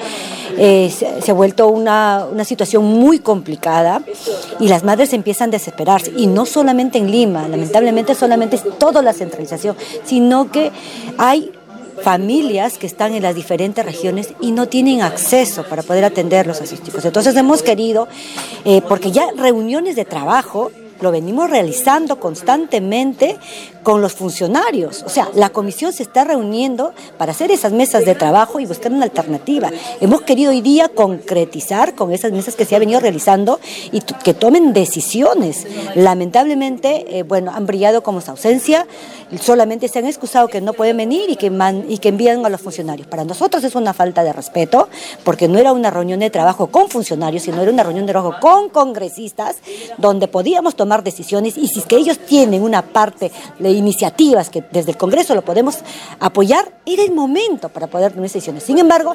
[0.57, 4.02] eh, se, ha vuelto una, una, situación muy complicada
[4.59, 6.12] y las madres empiezan a desesperarse.
[6.16, 10.72] Y no solamente en Lima, lamentablemente solamente es toda la centralización, sino que
[11.16, 11.52] hay
[12.02, 16.66] familias que están en las diferentes regiones y no tienen acceso para poder atenderlos a
[16.66, 17.04] sus chicos.
[17.04, 18.08] Entonces hemos querido,
[18.64, 23.38] eh, porque ya reuniones de trabajo lo venimos realizando constantemente
[23.82, 25.02] con los funcionarios.
[25.04, 28.92] O sea, la comisión se está reuniendo para hacer esas mesas de trabajo y buscar
[28.92, 29.70] una alternativa.
[30.00, 33.61] Hemos querido hoy día concretizar con esas mesas que se ha venido realizando
[33.92, 35.66] y que tomen decisiones.
[35.94, 38.87] Lamentablemente, eh, bueno, han brillado como su ausencia,
[39.40, 41.50] solamente se han excusado que no pueden venir y que,
[41.88, 43.06] y que envían a los funcionarios.
[43.06, 44.88] Para nosotros es una falta de respeto,
[45.24, 48.37] porque no era una reunión de trabajo con funcionarios, sino era una reunión de trabajo
[48.40, 49.56] con congresistas,
[49.96, 54.64] donde podíamos tomar decisiones y si es que ellos tienen una parte de iniciativas que
[54.72, 55.79] desde el Congreso lo podemos
[56.20, 58.62] apoyar, era el momento para poder tomar decisiones.
[58.62, 59.14] Sin embargo,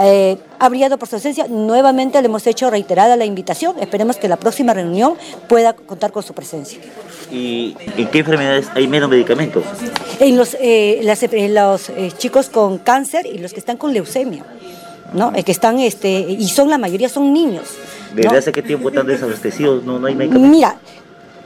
[0.00, 4.28] eh, ha brillado por su ausencia, nuevamente le hemos hecho reiterada la invitación, esperemos que
[4.28, 5.14] la próxima reunión
[5.48, 6.80] pueda contar con su presencia.
[7.30, 9.64] ¿Y en qué enfermedades hay menos medicamentos?
[10.20, 14.44] En los, eh, los eh, chicos con cáncer y los que están con leucemia.
[15.12, 15.32] ¿no?
[15.32, 17.68] que están, este, y son la mayoría son niños.
[18.14, 19.84] ¿Desde hace qué tiempo están desabastecidos?
[19.84, 20.50] No, no hay medicamentos.
[20.50, 20.76] Mira,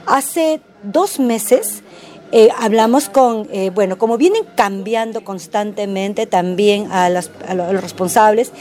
[0.09, 1.83] hace dos meses
[2.31, 7.31] eh, hablamos con, eh, bueno, como vienen cambiando constantemente también a, los
[7.81, 8.51] responsables,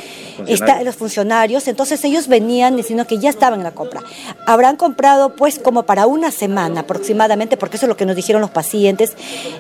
[0.47, 4.03] está, los funcionarios, entonces ellos venían diciendo que ya estaban en la compra.
[4.47, 8.41] Habrán comprado pues como para una semana aproximadamente, porque eso es lo que nos dijeron
[8.41, 9.15] los pacientes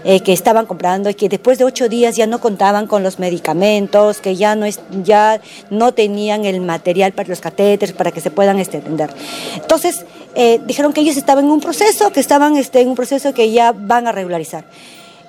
[0.05, 3.19] eh, que estaban comprando y que después de ocho días ya no contaban con los
[3.19, 8.23] medicamentos, que ya no, es, ya no tenían el material para los catéteres para que
[8.23, 9.11] se puedan extender.
[9.55, 13.51] Entonces, dijeron que ellos estaban en un proceso, que estaban este, en un proceso que
[13.51, 14.65] ya van a regularizar.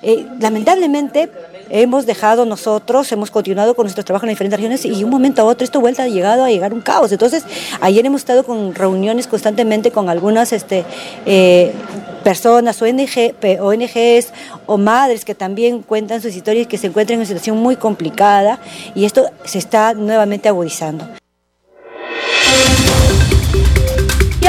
[0.02, 1.30] Eh, lamentablemente
[1.68, 5.44] hemos dejado nosotros, hemos continuado con nuestro trabajo en diferentes regiones y un momento a
[5.44, 7.12] otro esto vuelta ha llegado a llegar un caos.
[7.12, 7.44] Entonces,
[7.80, 10.84] ayer hemos estado con reuniones constantemente con algunas este,
[11.26, 11.72] eh,
[12.24, 14.32] personas, ONG, ONGs
[14.66, 18.58] o madres que también cuentan sus historias que se encuentran en una situación muy complicada
[18.94, 21.06] y esto se está nuevamente agudizando.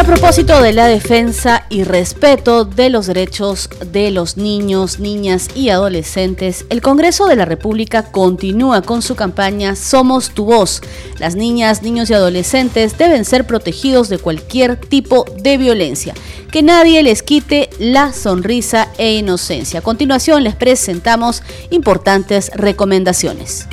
[0.02, 5.70] A propósito de la defensa y respeto de los derechos de los niños, niñas y
[5.70, 10.82] adolescentes, el Congreso de la República continúa con su campaña Somos tu voz.
[11.20, 16.16] Las niñas, niños y adolescentes deben ser protegidos de cualquier tipo de violencia.
[16.52, 19.82] Que nadie les quite la sonrisa e inocencia.
[19.82, 23.68] A continuación les presentamos importantes recomendaciones.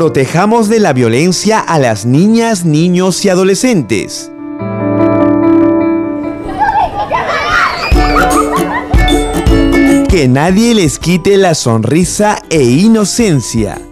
[0.00, 4.32] Protejamos de la violencia a las niñas, niños y adolescentes.
[10.08, 13.89] Que nadie les quite la sonrisa e inocencia.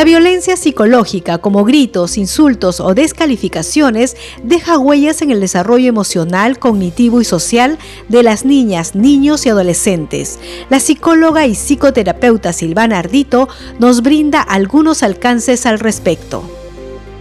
[0.00, 7.20] La violencia psicológica, como gritos, insultos o descalificaciones, deja huellas en el desarrollo emocional, cognitivo
[7.20, 7.76] y social
[8.08, 10.38] de las niñas, niños y adolescentes.
[10.70, 16.44] La psicóloga y psicoterapeuta Silvana Ardito nos brinda algunos alcances al respecto.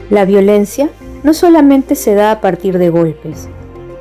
[0.10, 0.90] La violencia
[1.24, 3.50] no solamente se da a partir de golpes.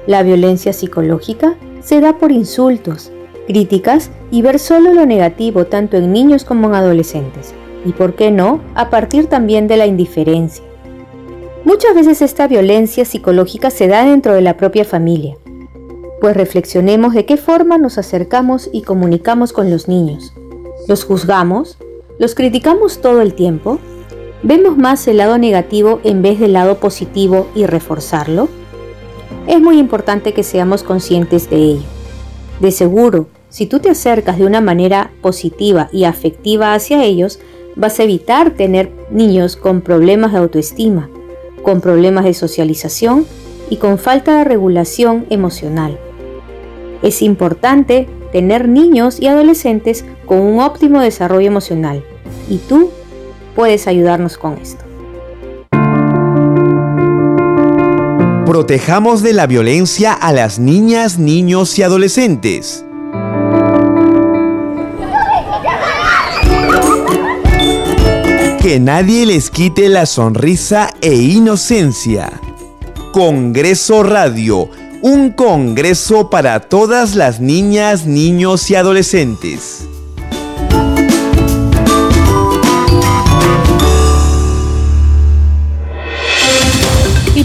[0.06, 3.10] La violencia psicológica se da por insultos,
[3.48, 7.54] críticas y ver solo lo negativo tanto en niños como en adolescentes
[7.84, 10.64] y, por qué no, a partir también de la indiferencia.
[11.64, 15.36] Muchas veces esta violencia psicológica se da dentro de la propia familia,
[16.20, 20.32] pues reflexionemos de qué forma nos acercamos y comunicamos con los niños.
[20.86, 21.78] ¿Los juzgamos?
[22.18, 23.78] ¿Los criticamos todo el tiempo?
[24.42, 28.48] ¿Vemos más el lado negativo en vez del lado positivo y reforzarlo?
[29.46, 31.86] Es muy importante que seamos conscientes de ello.
[32.60, 37.38] De seguro, si tú te acercas de una manera positiva y afectiva hacia ellos,
[37.78, 41.08] vas a evitar tener niños con problemas de autoestima,
[41.62, 43.24] con problemas de socialización
[43.70, 45.98] y con falta de regulación emocional.
[47.02, 52.04] Es importante tener niños y adolescentes con un óptimo desarrollo emocional
[52.50, 52.90] y tú
[53.54, 54.84] puedes ayudarnos con esto.
[58.44, 62.84] Protejamos de la violencia a las niñas, niños y adolescentes.
[68.68, 72.30] Que nadie les quite la sonrisa e inocencia.
[73.14, 74.68] Congreso Radio,
[75.00, 79.88] un congreso para todas las niñas, niños y adolescentes.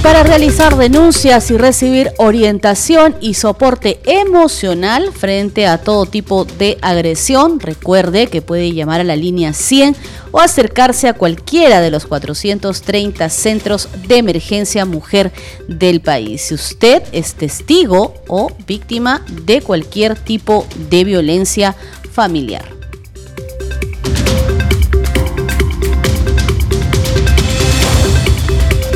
[0.04, 7.62] Para realizar denuncias y recibir orientación y soporte emocional frente a todo tipo de agresión,
[7.62, 9.96] recuerde que puede llamar a la línea 100
[10.34, 15.32] o acercarse a cualquiera de los 430 centros de emergencia mujer
[15.70, 16.42] del país.
[16.42, 21.76] Si usted es testigo o víctima de cualquier tipo de violencia
[22.12, 22.83] familiar.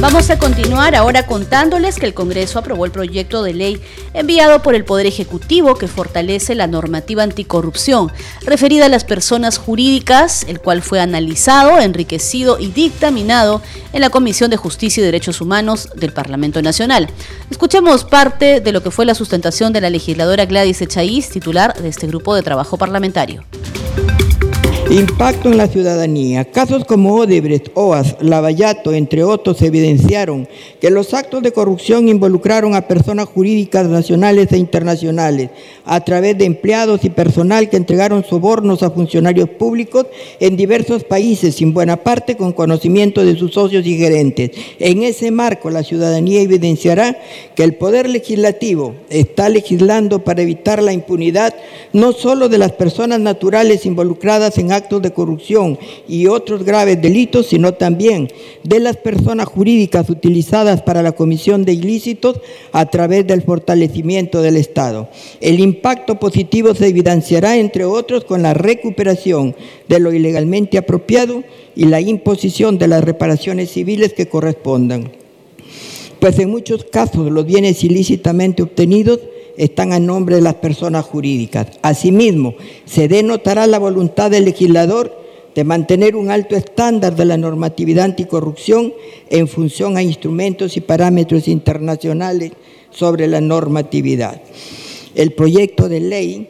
[0.10, 3.82] Vamos a continuar ahora contándoles que el Congreso aprobó el proyecto de ley
[4.14, 8.10] enviado por el Poder Ejecutivo que fortalece la normativa anticorrupción
[8.45, 14.49] referida a las personas jurídicas, el cual fue analizado, enriquecido y dictaminado en la Comisión
[14.49, 17.10] de Justicia y Derechos Humanos del Parlamento Nacional.
[17.51, 21.89] Escuchemos parte de lo que fue la sustentación de la legisladora Gladys Echaíz, titular de
[21.89, 23.43] este grupo de trabajo parlamentario.
[24.90, 26.46] Impacto en la ciudadanía.
[26.46, 30.48] Casos como Odebrecht, OAS, Lavallato, entre otros, evidenciaron
[30.80, 35.50] que los actos de corrupción involucraron a personas jurídicas nacionales e internacionales
[35.84, 40.06] a través de empleados y personal que entregaron sobornos a funcionarios públicos
[40.40, 44.52] en diversos países, sin buena parte con conocimiento de sus socios y gerentes.
[44.80, 47.20] En ese marco, la ciudadanía evidenciará
[47.56, 51.54] que el Poder Legislativo está legislando para evitar la impunidad
[51.92, 57.47] no solo de las personas naturales involucradas en actos de corrupción y otros graves delitos,
[57.47, 58.30] sino también
[58.63, 62.39] de las personas jurídicas utilizadas para la comisión de ilícitos
[62.71, 65.09] a través del fortalecimiento del Estado.
[65.41, 69.55] El impacto positivo se evidenciará, entre otros, con la recuperación
[69.88, 71.43] de lo ilegalmente apropiado
[71.75, 75.11] y la imposición de las reparaciones civiles que correspondan.
[76.19, 79.19] Pues en muchos casos los bienes ilícitamente obtenidos
[79.58, 81.68] están a nombre de las personas jurídicas.
[81.82, 82.55] Asimismo,
[82.86, 88.93] se denotará la voluntad del legislador de mantener un alto estándar de la normatividad anticorrupción
[89.32, 92.51] en función a instrumentos y parámetros internacionales
[92.91, 94.39] sobre la normatividad.
[95.16, 96.49] El proyecto de ley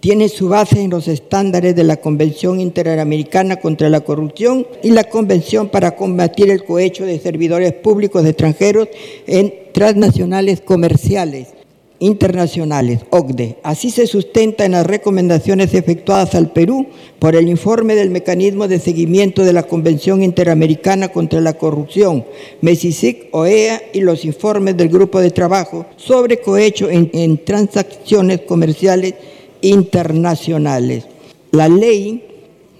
[0.00, 5.04] tiene su base en los estándares de la Convención Interamericana contra la Corrupción y la
[5.04, 8.88] Convención para combatir el cohecho de servidores públicos extranjeros
[9.28, 11.59] en transnacionales comerciales
[12.00, 13.58] internacionales, OCDE.
[13.62, 16.86] Así se sustenta en las recomendaciones efectuadas al Perú
[17.18, 22.24] por el informe del Mecanismo de Seguimiento de la Convención Interamericana contra la Corrupción,
[22.62, 29.14] MESICIC, OEA y los informes del Grupo de Trabajo sobre cohecho en, en transacciones comerciales
[29.60, 31.04] internacionales.
[31.52, 32.24] La ley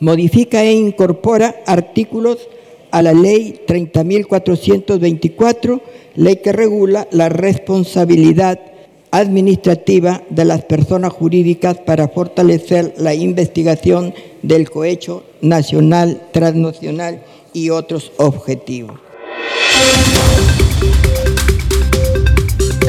[0.01, 2.49] modifica e incorpora artículos
[2.91, 5.81] a la ley 30.424,
[6.17, 8.70] ley que regula la responsabilidad
[9.11, 18.13] administrativa de las personas jurídicas para fortalecer la investigación del cohecho nacional, transnacional y otros
[18.19, 18.99] objetivos.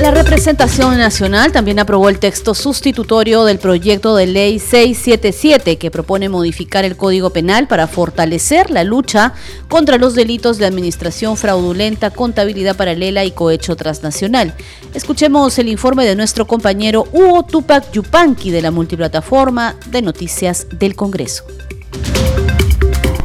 [0.01, 6.27] La representación nacional también aprobó el texto sustitutorio del proyecto de ley 677 que propone
[6.27, 9.33] modificar el Código Penal para fortalecer la lucha
[9.67, 14.55] contra los delitos de administración fraudulenta, contabilidad paralela y cohecho transnacional.
[14.95, 20.95] Escuchemos el informe de nuestro compañero Hugo Tupac Yupanqui de la multiplataforma de noticias del
[20.95, 21.43] Congreso.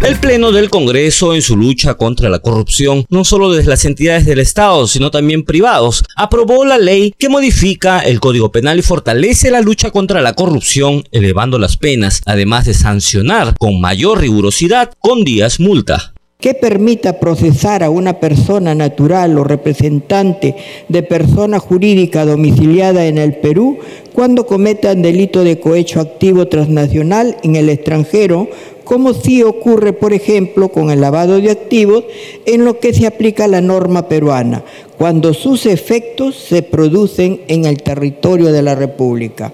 [0.07, 4.25] El Pleno del Congreso, en su lucha contra la corrupción, no solo desde las entidades
[4.25, 9.51] del Estado, sino también privados, aprobó la ley que modifica el Código Penal y fortalece
[9.51, 15.25] la lucha contra la corrupción, elevando las penas, además de sancionar con mayor rigurosidad con
[15.25, 16.13] días multa.
[16.39, 20.55] Que permita procesar a una persona natural o representante
[20.89, 23.79] de persona jurídica domiciliada en el Perú
[24.13, 28.49] cuando cometan delito de cohecho activo transnacional en el extranjero
[28.87, 32.05] como sí ocurre, por ejemplo, con el lavado de activos,
[32.47, 34.65] en lo que se aplica la norma peruana,
[34.97, 39.53] cuando sus efectos se producen en el territorio de la República.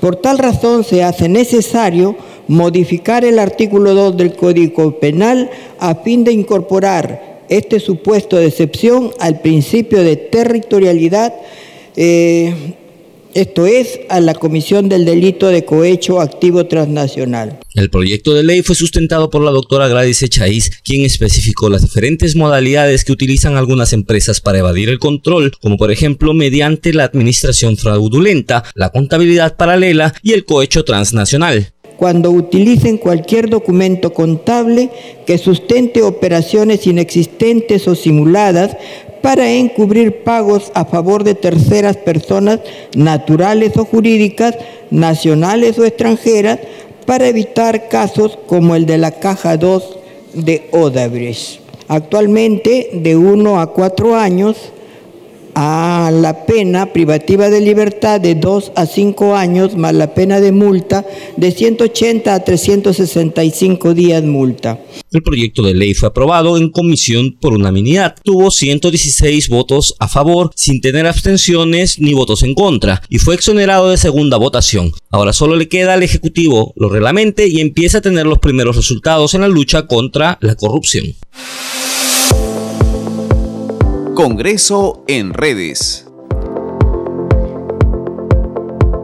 [0.00, 2.14] Por tal razón se hace necesario
[2.46, 5.50] modificar el artículo 2 del Código Penal
[5.80, 11.34] a fin de incorporar este supuesto de excepción al principio de territorialidad,
[11.96, 12.76] eh,
[13.38, 17.58] esto es, a la comisión del delito de cohecho activo transnacional.
[17.74, 22.34] El proyecto de ley fue sustentado por la doctora Gladys Echaíz, quien especificó las diferentes
[22.34, 27.76] modalidades que utilizan algunas empresas para evadir el control, como por ejemplo mediante la administración
[27.76, 34.88] fraudulenta, la contabilidad paralela y el cohecho transnacional cuando utilicen cualquier documento contable
[35.26, 38.76] que sustente operaciones inexistentes o simuladas
[39.22, 42.60] para encubrir pagos a favor de terceras personas
[42.94, 44.56] naturales o jurídicas,
[44.90, 46.58] nacionales o extranjeras,
[47.06, 49.96] para evitar casos como el de la Caja 2
[50.34, 51.60] de Odebrecht.
[51.88, 54.56] Actualmente, de 1 a 4 años,
[55.60, 60.52] a la pena privativa de libertad de 2 a 5 años más la pena de
[60.52, 61.04] multa
[61.36, 64.78] de 180 a 365 días multa.
[65.10, 68.14] El proyecto de ley fue aprobado en comisión por unanimidad.
[68.22, 73.90] Tuvo 116 votos a favor, sin tener abstenciones ni votos en contra, y fue exonerado
[73.90, 74.92] de segunda votación.
[75.10, 79.34] Ahora solo le queda al Ejecutivo lo reglamente y empieza a tener los primeros resultados
[79.34, 81.16] en la lucha contra la corrupción.
[84.18, 86.04] Congreso en redes.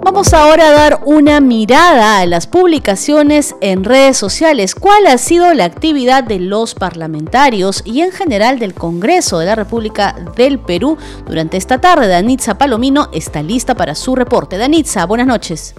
[0.03, 4.75] Vamos ahora a dar una mirada a las publicaciones en redes sociales.
[4.75, 9.55] ¿Cuál ha sido la actividad de los parlamentarios y en general del Congreso de la
[9.55, 10.99] República del Perú
[11.29, 12.09] durante esta tarde?
[12.09, 14.59] Danitza Palomino está lista para su reporte.
[14.59, 15.77] Danitza, buenas noches.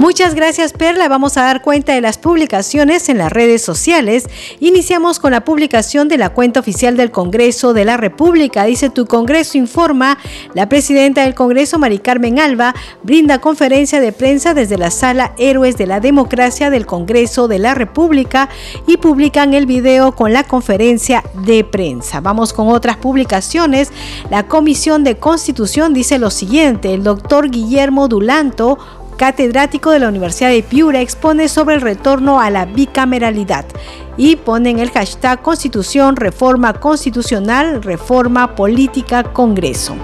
[0.00, 1.08] Muchas gracias Perla.
[1.08, 4.30] Vamos a dar cuenta de las publicaciones en las redes sociales.
[4.58, 8.64] Iniciamos con la publicación de la cuenta oficial del Congreso de la República.
[8.64, 10.16] Dice tu Congreso informa,
[10.54, 15.76] la presidenta del Congreso, Mari Carmen Alba, brinda conferencia de prensa desde la sala Héroes
[15.76, 18.48] de la Democracia del Congreso de la República
[18.86, 22.22] y publican el video con la conferencia de prensa.
[22.22, 23.92] Vamos con otras publicaciones.
[24.30, 28.78] La Comisión de Constitución dice lo siguiente, el doctor Guillermo Dulanto
[29.20, 33.66] catedrático de la Universidad de Piura, expone sobre el retorno a la bicameralidad
[34.20, 39.96] y ponen el hashtag Constitución, Reforma Constitucional, Reforma Política, Congreso.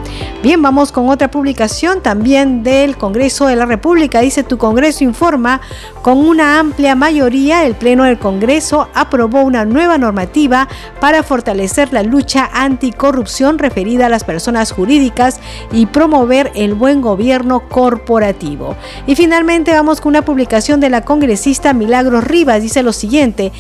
[0.43, 4.23] Bien, vamos con otra publicación también del Congreso de la República.
[4.23, 5.61] Dice tu Congreso informa,
[6.01, 10.67] con una amplia mayoría el Pleno del Congreso aprobó una nueva normativa
[10.99, 15.41] para fortalecer la lucha anticorrupción referida a las personas jurídicas
[15.73, 18.77] y promover el buen gobierno corporativo.
[19.07, 22.63] Y finalmente vamos con una publicación de la congresista Milagros Rivas.
[22.63, 23.53] Dice lo siguiente,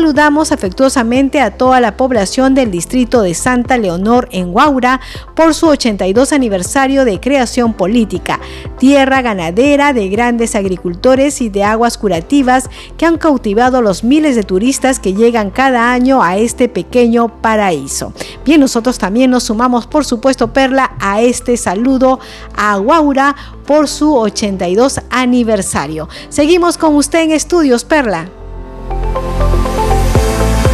[0.00, 4.98] saludamos afectuosamente a toda la población del distrito de Santa Leonor en Guaura
[5.36, 8.40] por su 82 aniversario de creación política,
[8.78, 14.42] tierra ganadera de grandes agricultores y de aguas curativas que han cautivado los miles de
[14.42, 18.14] turistas que llegan cada año a este pequeño paraíso.
[18.42, 22.20] Bien, nosotros también nos sumamos, por supuesto, Perla, a este saludo
[22.56, 23.36] a Guaura
[23.66, 26.08] por su 82 aniversario.
[26.30, 28.39] Seguimos con usted en estudios, Perla.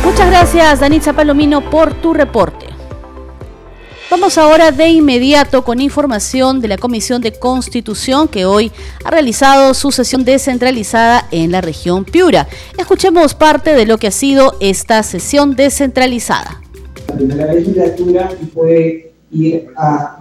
[0.06, 2.66] Muchas gracias, Danitza Palomino, por tu reporte.
[4.08, 8.70] Vamos ahora de inmediato con información de la Comisión de Constitución que hoy
[9.04, 12.46] ha realizado su sesión descentralizada en la región Piura.
[12.78, 16.62] Escuchemos parte de lo que ha sido esta sesión descentralizada.
[17.08, 20.18] La primera legislatura puede ir a,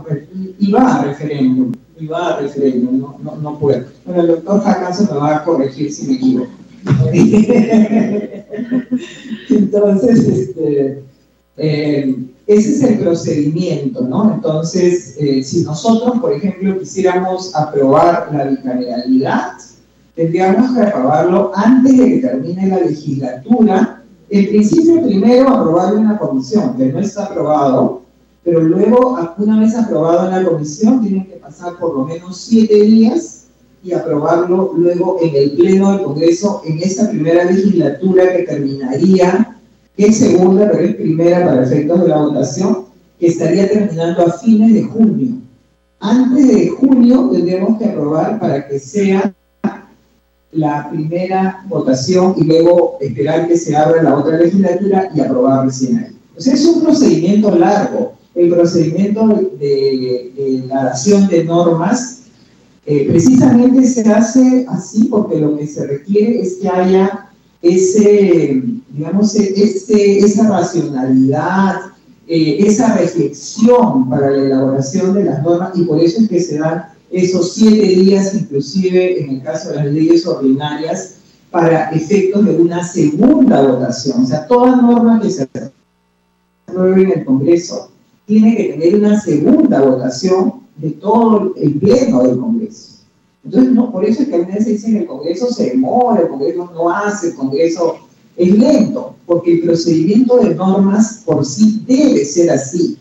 [0.73, 3.85] va a referéndum, y va a referéndum, no, puede.
[4.03, 6.64] Bueno, el doctor me va a corregir si me equivoco.
[9.49, 11.03] Entonces, este,
[11.57, 12.15] eh,
[12.47, 14.35] ese es el procedimiento, ¿no?
[14.35, 19.53] Entonces, eh, si nosotros, por ejemplo, quisiéramos aprobar la bicameralidad,
[20.15, 24.03] tendríamos que aprobarlo antes de que termine la legislatura.
[24.29, 28.01] En principio, primero aprobarlo en la comisión, que no está aprobado,
[28.43, 32.83] pero luego, una vez aprobado en la comisión, tienen que pasar por lo menos siete
[32.83, 33.44] días
[33.85, 39.59] y aprobarlo luego en el Pleno del Congreso en esta primera legislatura que terminaría,
[39.95, 42.85] es segunda, pero es primera para efectos de la votación,
[43.19, 45.35] que estaría terminando a fines de junio.
[45.99, 49.31] Antes de junio tendremos que aprobar para que sea
[50.51, 55.99] la primera votación y luego esperar que se abra la otra legislatura y aprobar recién
[55.99, 56.17] ahí.
[56.35, 58.13] O sea, es un procedimiento largo.
[58.33, 59.27] El procedimiento
[59.59, 62.24] de, de la dación de normas
[62.85, 67.29] eh, precisamente se hace así porque lo que se requiere es que haya
[67.61, 71.77] ese, digamos, ese, esa racionalidad,
[72.27, 76.59] eh, esa reflexión para la elaboración de las normas y por eso es que se
[76.59, 81.15] dan esos siete días, inclusive en el caso de las leyes ordinarias,
[81.49, 84.23] para efectos de una segunda votación.
[84.23, 85.47] O sea, toda norma que se
[86.67, 87.89] apruebe en el Congreso
[88.25, 92.54] tiene que tener una segunda votación de todo el pleno del Congreso.
[93.45, 96.29] Entonces, no, por eso es que a veces dicen que el Congreso se demora, el
[96.29, 97.95] Congreso no hace, el Congreso
[98.35, 102.97] es lento, porque el procedimiento de normas por sí debe ser así.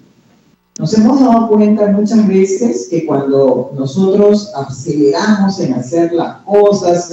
[0.78, 7.11] Nos hemos dado cuenta muchas veces que cuando nosotros aceleramos en hacer las cosas,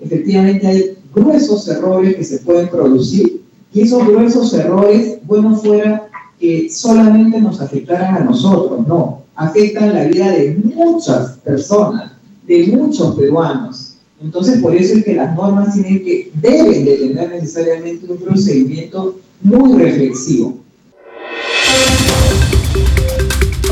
[0.00, 3.42] efectivamente hay gruesos errores que se pueden producir
[3.72, 10.04] y esos gruesos errores, bueno fuera que solamente nos afectaran a nosotros, no, afectan la
[10.04, 12.12] vida de muchas personas,
[12.46, 13.94] de muchos peruanos.
[14.22, 19.16] Entonces, por eso es que las normas tienen que, deben de tener necesariamente un procedimiento
[19.42, 20.58] muy reflexivo.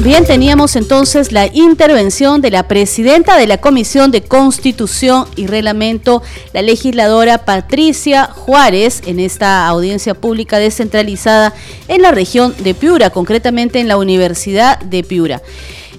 [0.03, 6.23] Bien, teníamos entonces la intervención de la presidenta de la Comisión de Constitución y Reglamento,
[6.53, 11.55] la legisladora Patricia Juárez, en esta audiencia pública descentralizada
[11.89, 15.41] en la región de Piura, concretamente en la Universidad de Piura.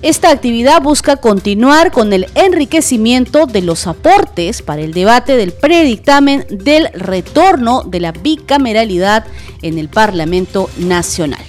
[0.06, 6.46] Esta actividad busca continuar con el enriquecimiento de los aportes para el debate del predictamen
[6.48, 9.26] del retorno de la bicameralidad
[9.64, 11.42] en el Parlamento Nacional.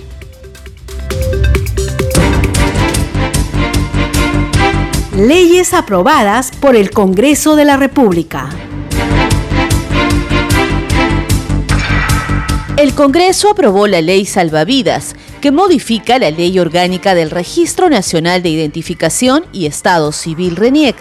[5.14, 8.48] Leyes aprobadas por el Congreso de la República.
[12.78, 15.14] El Congreso aprobó la ley Salvavidas,
[15.46, 20.96] que modifica la ley orgánica del Registro Nacional de Identificación y Estado Civil RENIEC,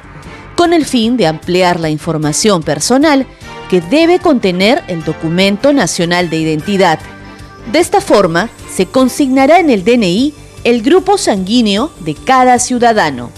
[0.55, 3.25] con el fin de ampliar la información personal
[3.71, 6.99] que debe contener el Documento Nacional de Identidad.
[7.71, 13.31] De esta forma, se consignará en el DNI el grupo sanguíneo de cada ciudadano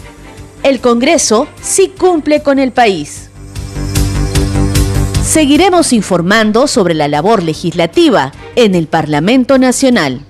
[0.64, 3.30] el Congreso sí cumple con el país.
[5.24, 10.27] Seguiremos informando sobre la labor legislativa en el Parlamento Nacional.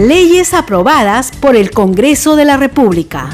[0.00, 3.28] Leyes aprobadas por el Congreso de la República.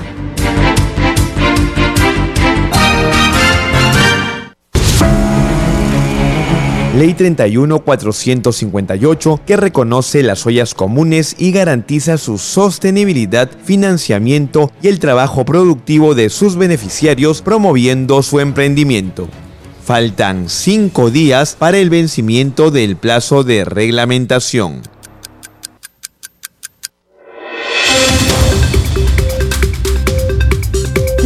[6.99, 15.45] Ley 31458 que reconoce las ollas comunes y garantiza su sostenibilidad, financiamiento y el trabajo
[15.45, 19.29] productivo de sus beneficiarios promoviendo su emprendimiento.
[19.85, 24.83] Faltan cinco días para el vencimiento del plazo de reglamentación.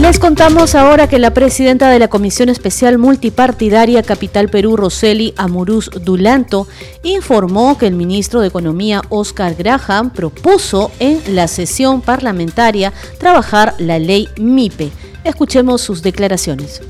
[0.01, 5.91] Les contamos ahora que la presidenta de la Comisión Especial Multipartidaria Capital Perú, Roseli Amuruz
[5.91, 6.67] Dulanto,
[7.03, 13.99] informó que el ministro de Economía, Oscar Graham, propuso en la sesión parlamentaria trabajar la
[13.99, 14.91] ley MIPE.
[15.23, 16.81] Escuchemos sus declaraciones.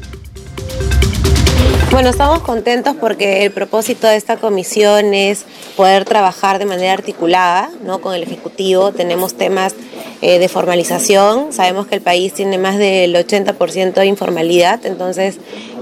[1.91, 5.45] Bueno, estamos contentos porque el propósito de esta comisión es
[5.77, 8.01] poder trabajar de manera articulada ¿no?
[8.01, 8.93] con el Ejecutivo.
[8.93, 9.75] Tenemos temas
[10.23, 11.53] eh, de formalización.
[11.53, 15.39] Sabemos que el país tiene más del 80% de informalidad, entonces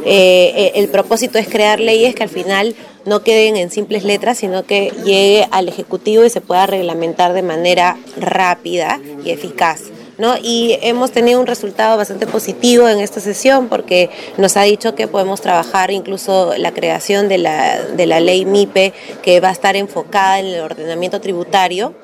[0.07, 4.39] eh, eh, el propósito es crear leyes que al final no queden en simples letras,
[4.39, 9.83] sino que llegue al Ejecutivo y se pueda reglamentar de manera rápida y eficaz.
[10.19, 10.37] ¿No?
[10.37, 15.07] Y hemos tenido un resultado bastante positivo en esta sesión porque nos ha dicho que
[15.07, 18.93] podemos trabajar incluso la creación de la, de la ley MIPE
[19.23, 21.95] que va a estar enfocada en el ordenamiento tributario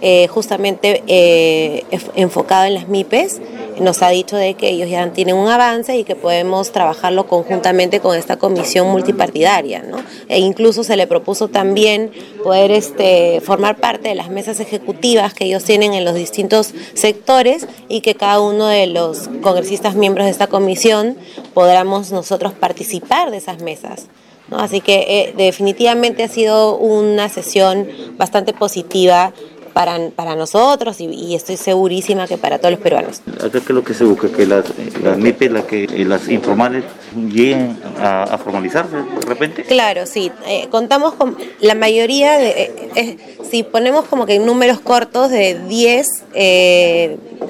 [0.00, 1.82] eh, justamente eh,
[2.14, 3.40] enfocado en las MIPES,
[3.80, 8.00] nos ha dicho de que ellos ya tienen un avance y que podemos trabajarlo conjuntamente
[8.00, 9.98] con esta comisión multipartidaria, ¿no?
[10.28, 12.10] E incluso se le propuso también
[12.42, 17.66] poder este, formar parte de las mesas ejecutivas que ellos tienen en los distintos sectores
[17.88, 21.16] y que cada uno de los congresistas miembros de esta comisión
[21.54, 24.06] podamos nosotros participar de esas mesas.
[24.48, 24.58] ¿no?
[24.58, 29.32] Así que eh, definitivamente ha sido una sesión bastante positiva
[29.78, 33.22] para, para nosotros y, estoy segurísima que para todos los peruanos.
[33.36, 34.64] Acá que es lo que se busca, que las,
[35.04, 36.82] las MIPE, las, que, eh, las informales
[37.14, 39.62] lleguen a, formalizarse de repente.
[39.62, 40.32] Claro, sí.
[40.48, 46.08] Eh, contamos con la mayoría de, eh, si ponemos como que números cortos de 10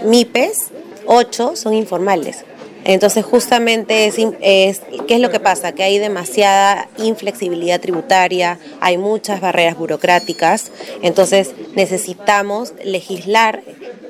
[0.04, 0.70] MIPES,
[1.06, 2.44] 8 son informales.
[2.88, 4.14] Entonces, justamente es,
[5.06, 5.72] ¿qué es lo que pasa?
[5.72, 10.72] Que hay demasiada inflexibilidad tributaria, hay muchas barreras burocráticas,
[11.02, 13.62] entonces necesitamos legislar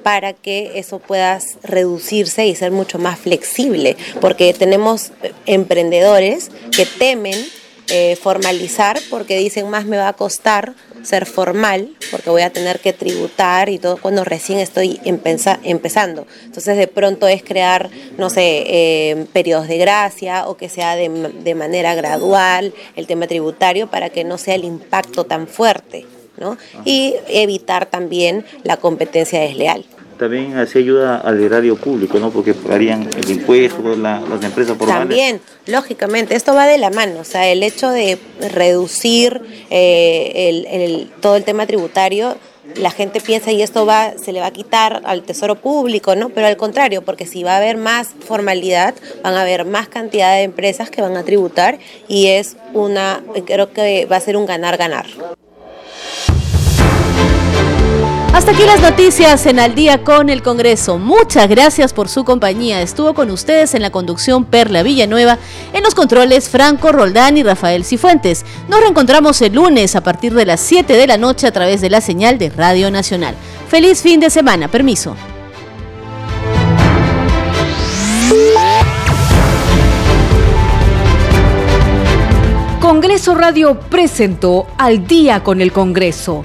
[0.04, 5.10] para que eso pueda reducirse y ser mucho más flexible, porque tenemos
[5.44, 7.34] emprendedores que temen
[7.90, 12.80] eh, formalizar porque dicen más me va a costar ser formal, porque voy a tener
[12.80, 16.26] que tributar y todo cuando recién estoy empezando.
[16.44, 21.08] Entonces de pronto es crear, no sé, eh, periodos de gracia o que sea de,
[21.08, 26.06] de manera gradual el tema tributario para que no sea el impacto tan fuerte.
[26.38, 26.56] ¿no?
[26.84, 29.84] Y evitar también la competencia desleal
[30.18, 32.30] también así ayuda al erario público, ¿no?
[32.30, 37.24] Porque pagarían el impuesto, las empresas por También, lógicamente, esto va de la mano, o
[37.24, 38.18] sea, el hecho de
[38.52, 39.40] reducir
[39.70, 42.36] eh, el, todo el tema tributario,
[42.76, 46.28] la gente piensa y esto va, se le va a quitar al tesoro público, ¿no?
[46.28, 50.34] Pero al contrario, porque si va a haber más formalidad, van a haber más cantidad
[50.34, 54.44] de empresas que van a tributar y es una, creo que va a ser un
[54.44, 55.06] ganar-ganar.
[58.32, 60.98] Hasta aquí las noticias en Al día con el Congreso.
[60.98, 62.82] Muchas gracias por su compañía.
[62.82, 65.38] Estuvo con ustedes en la conducción Perla Villanueva,
[65.72, 68.44] en los controles Franco Roldán y Rafael Cifuentes.
[68.68, 71.90] Nos reencontramos el lunes a partir de las 7 de la noche a través de
[71.90, 73.34] la señal de Radio Nacional.
[73.66, 74.68] Feliz fin de semana.
[74.68, 75.16] Permiso.
[82.78, 86.44] Congreso Radio presentó Al día con el Congreso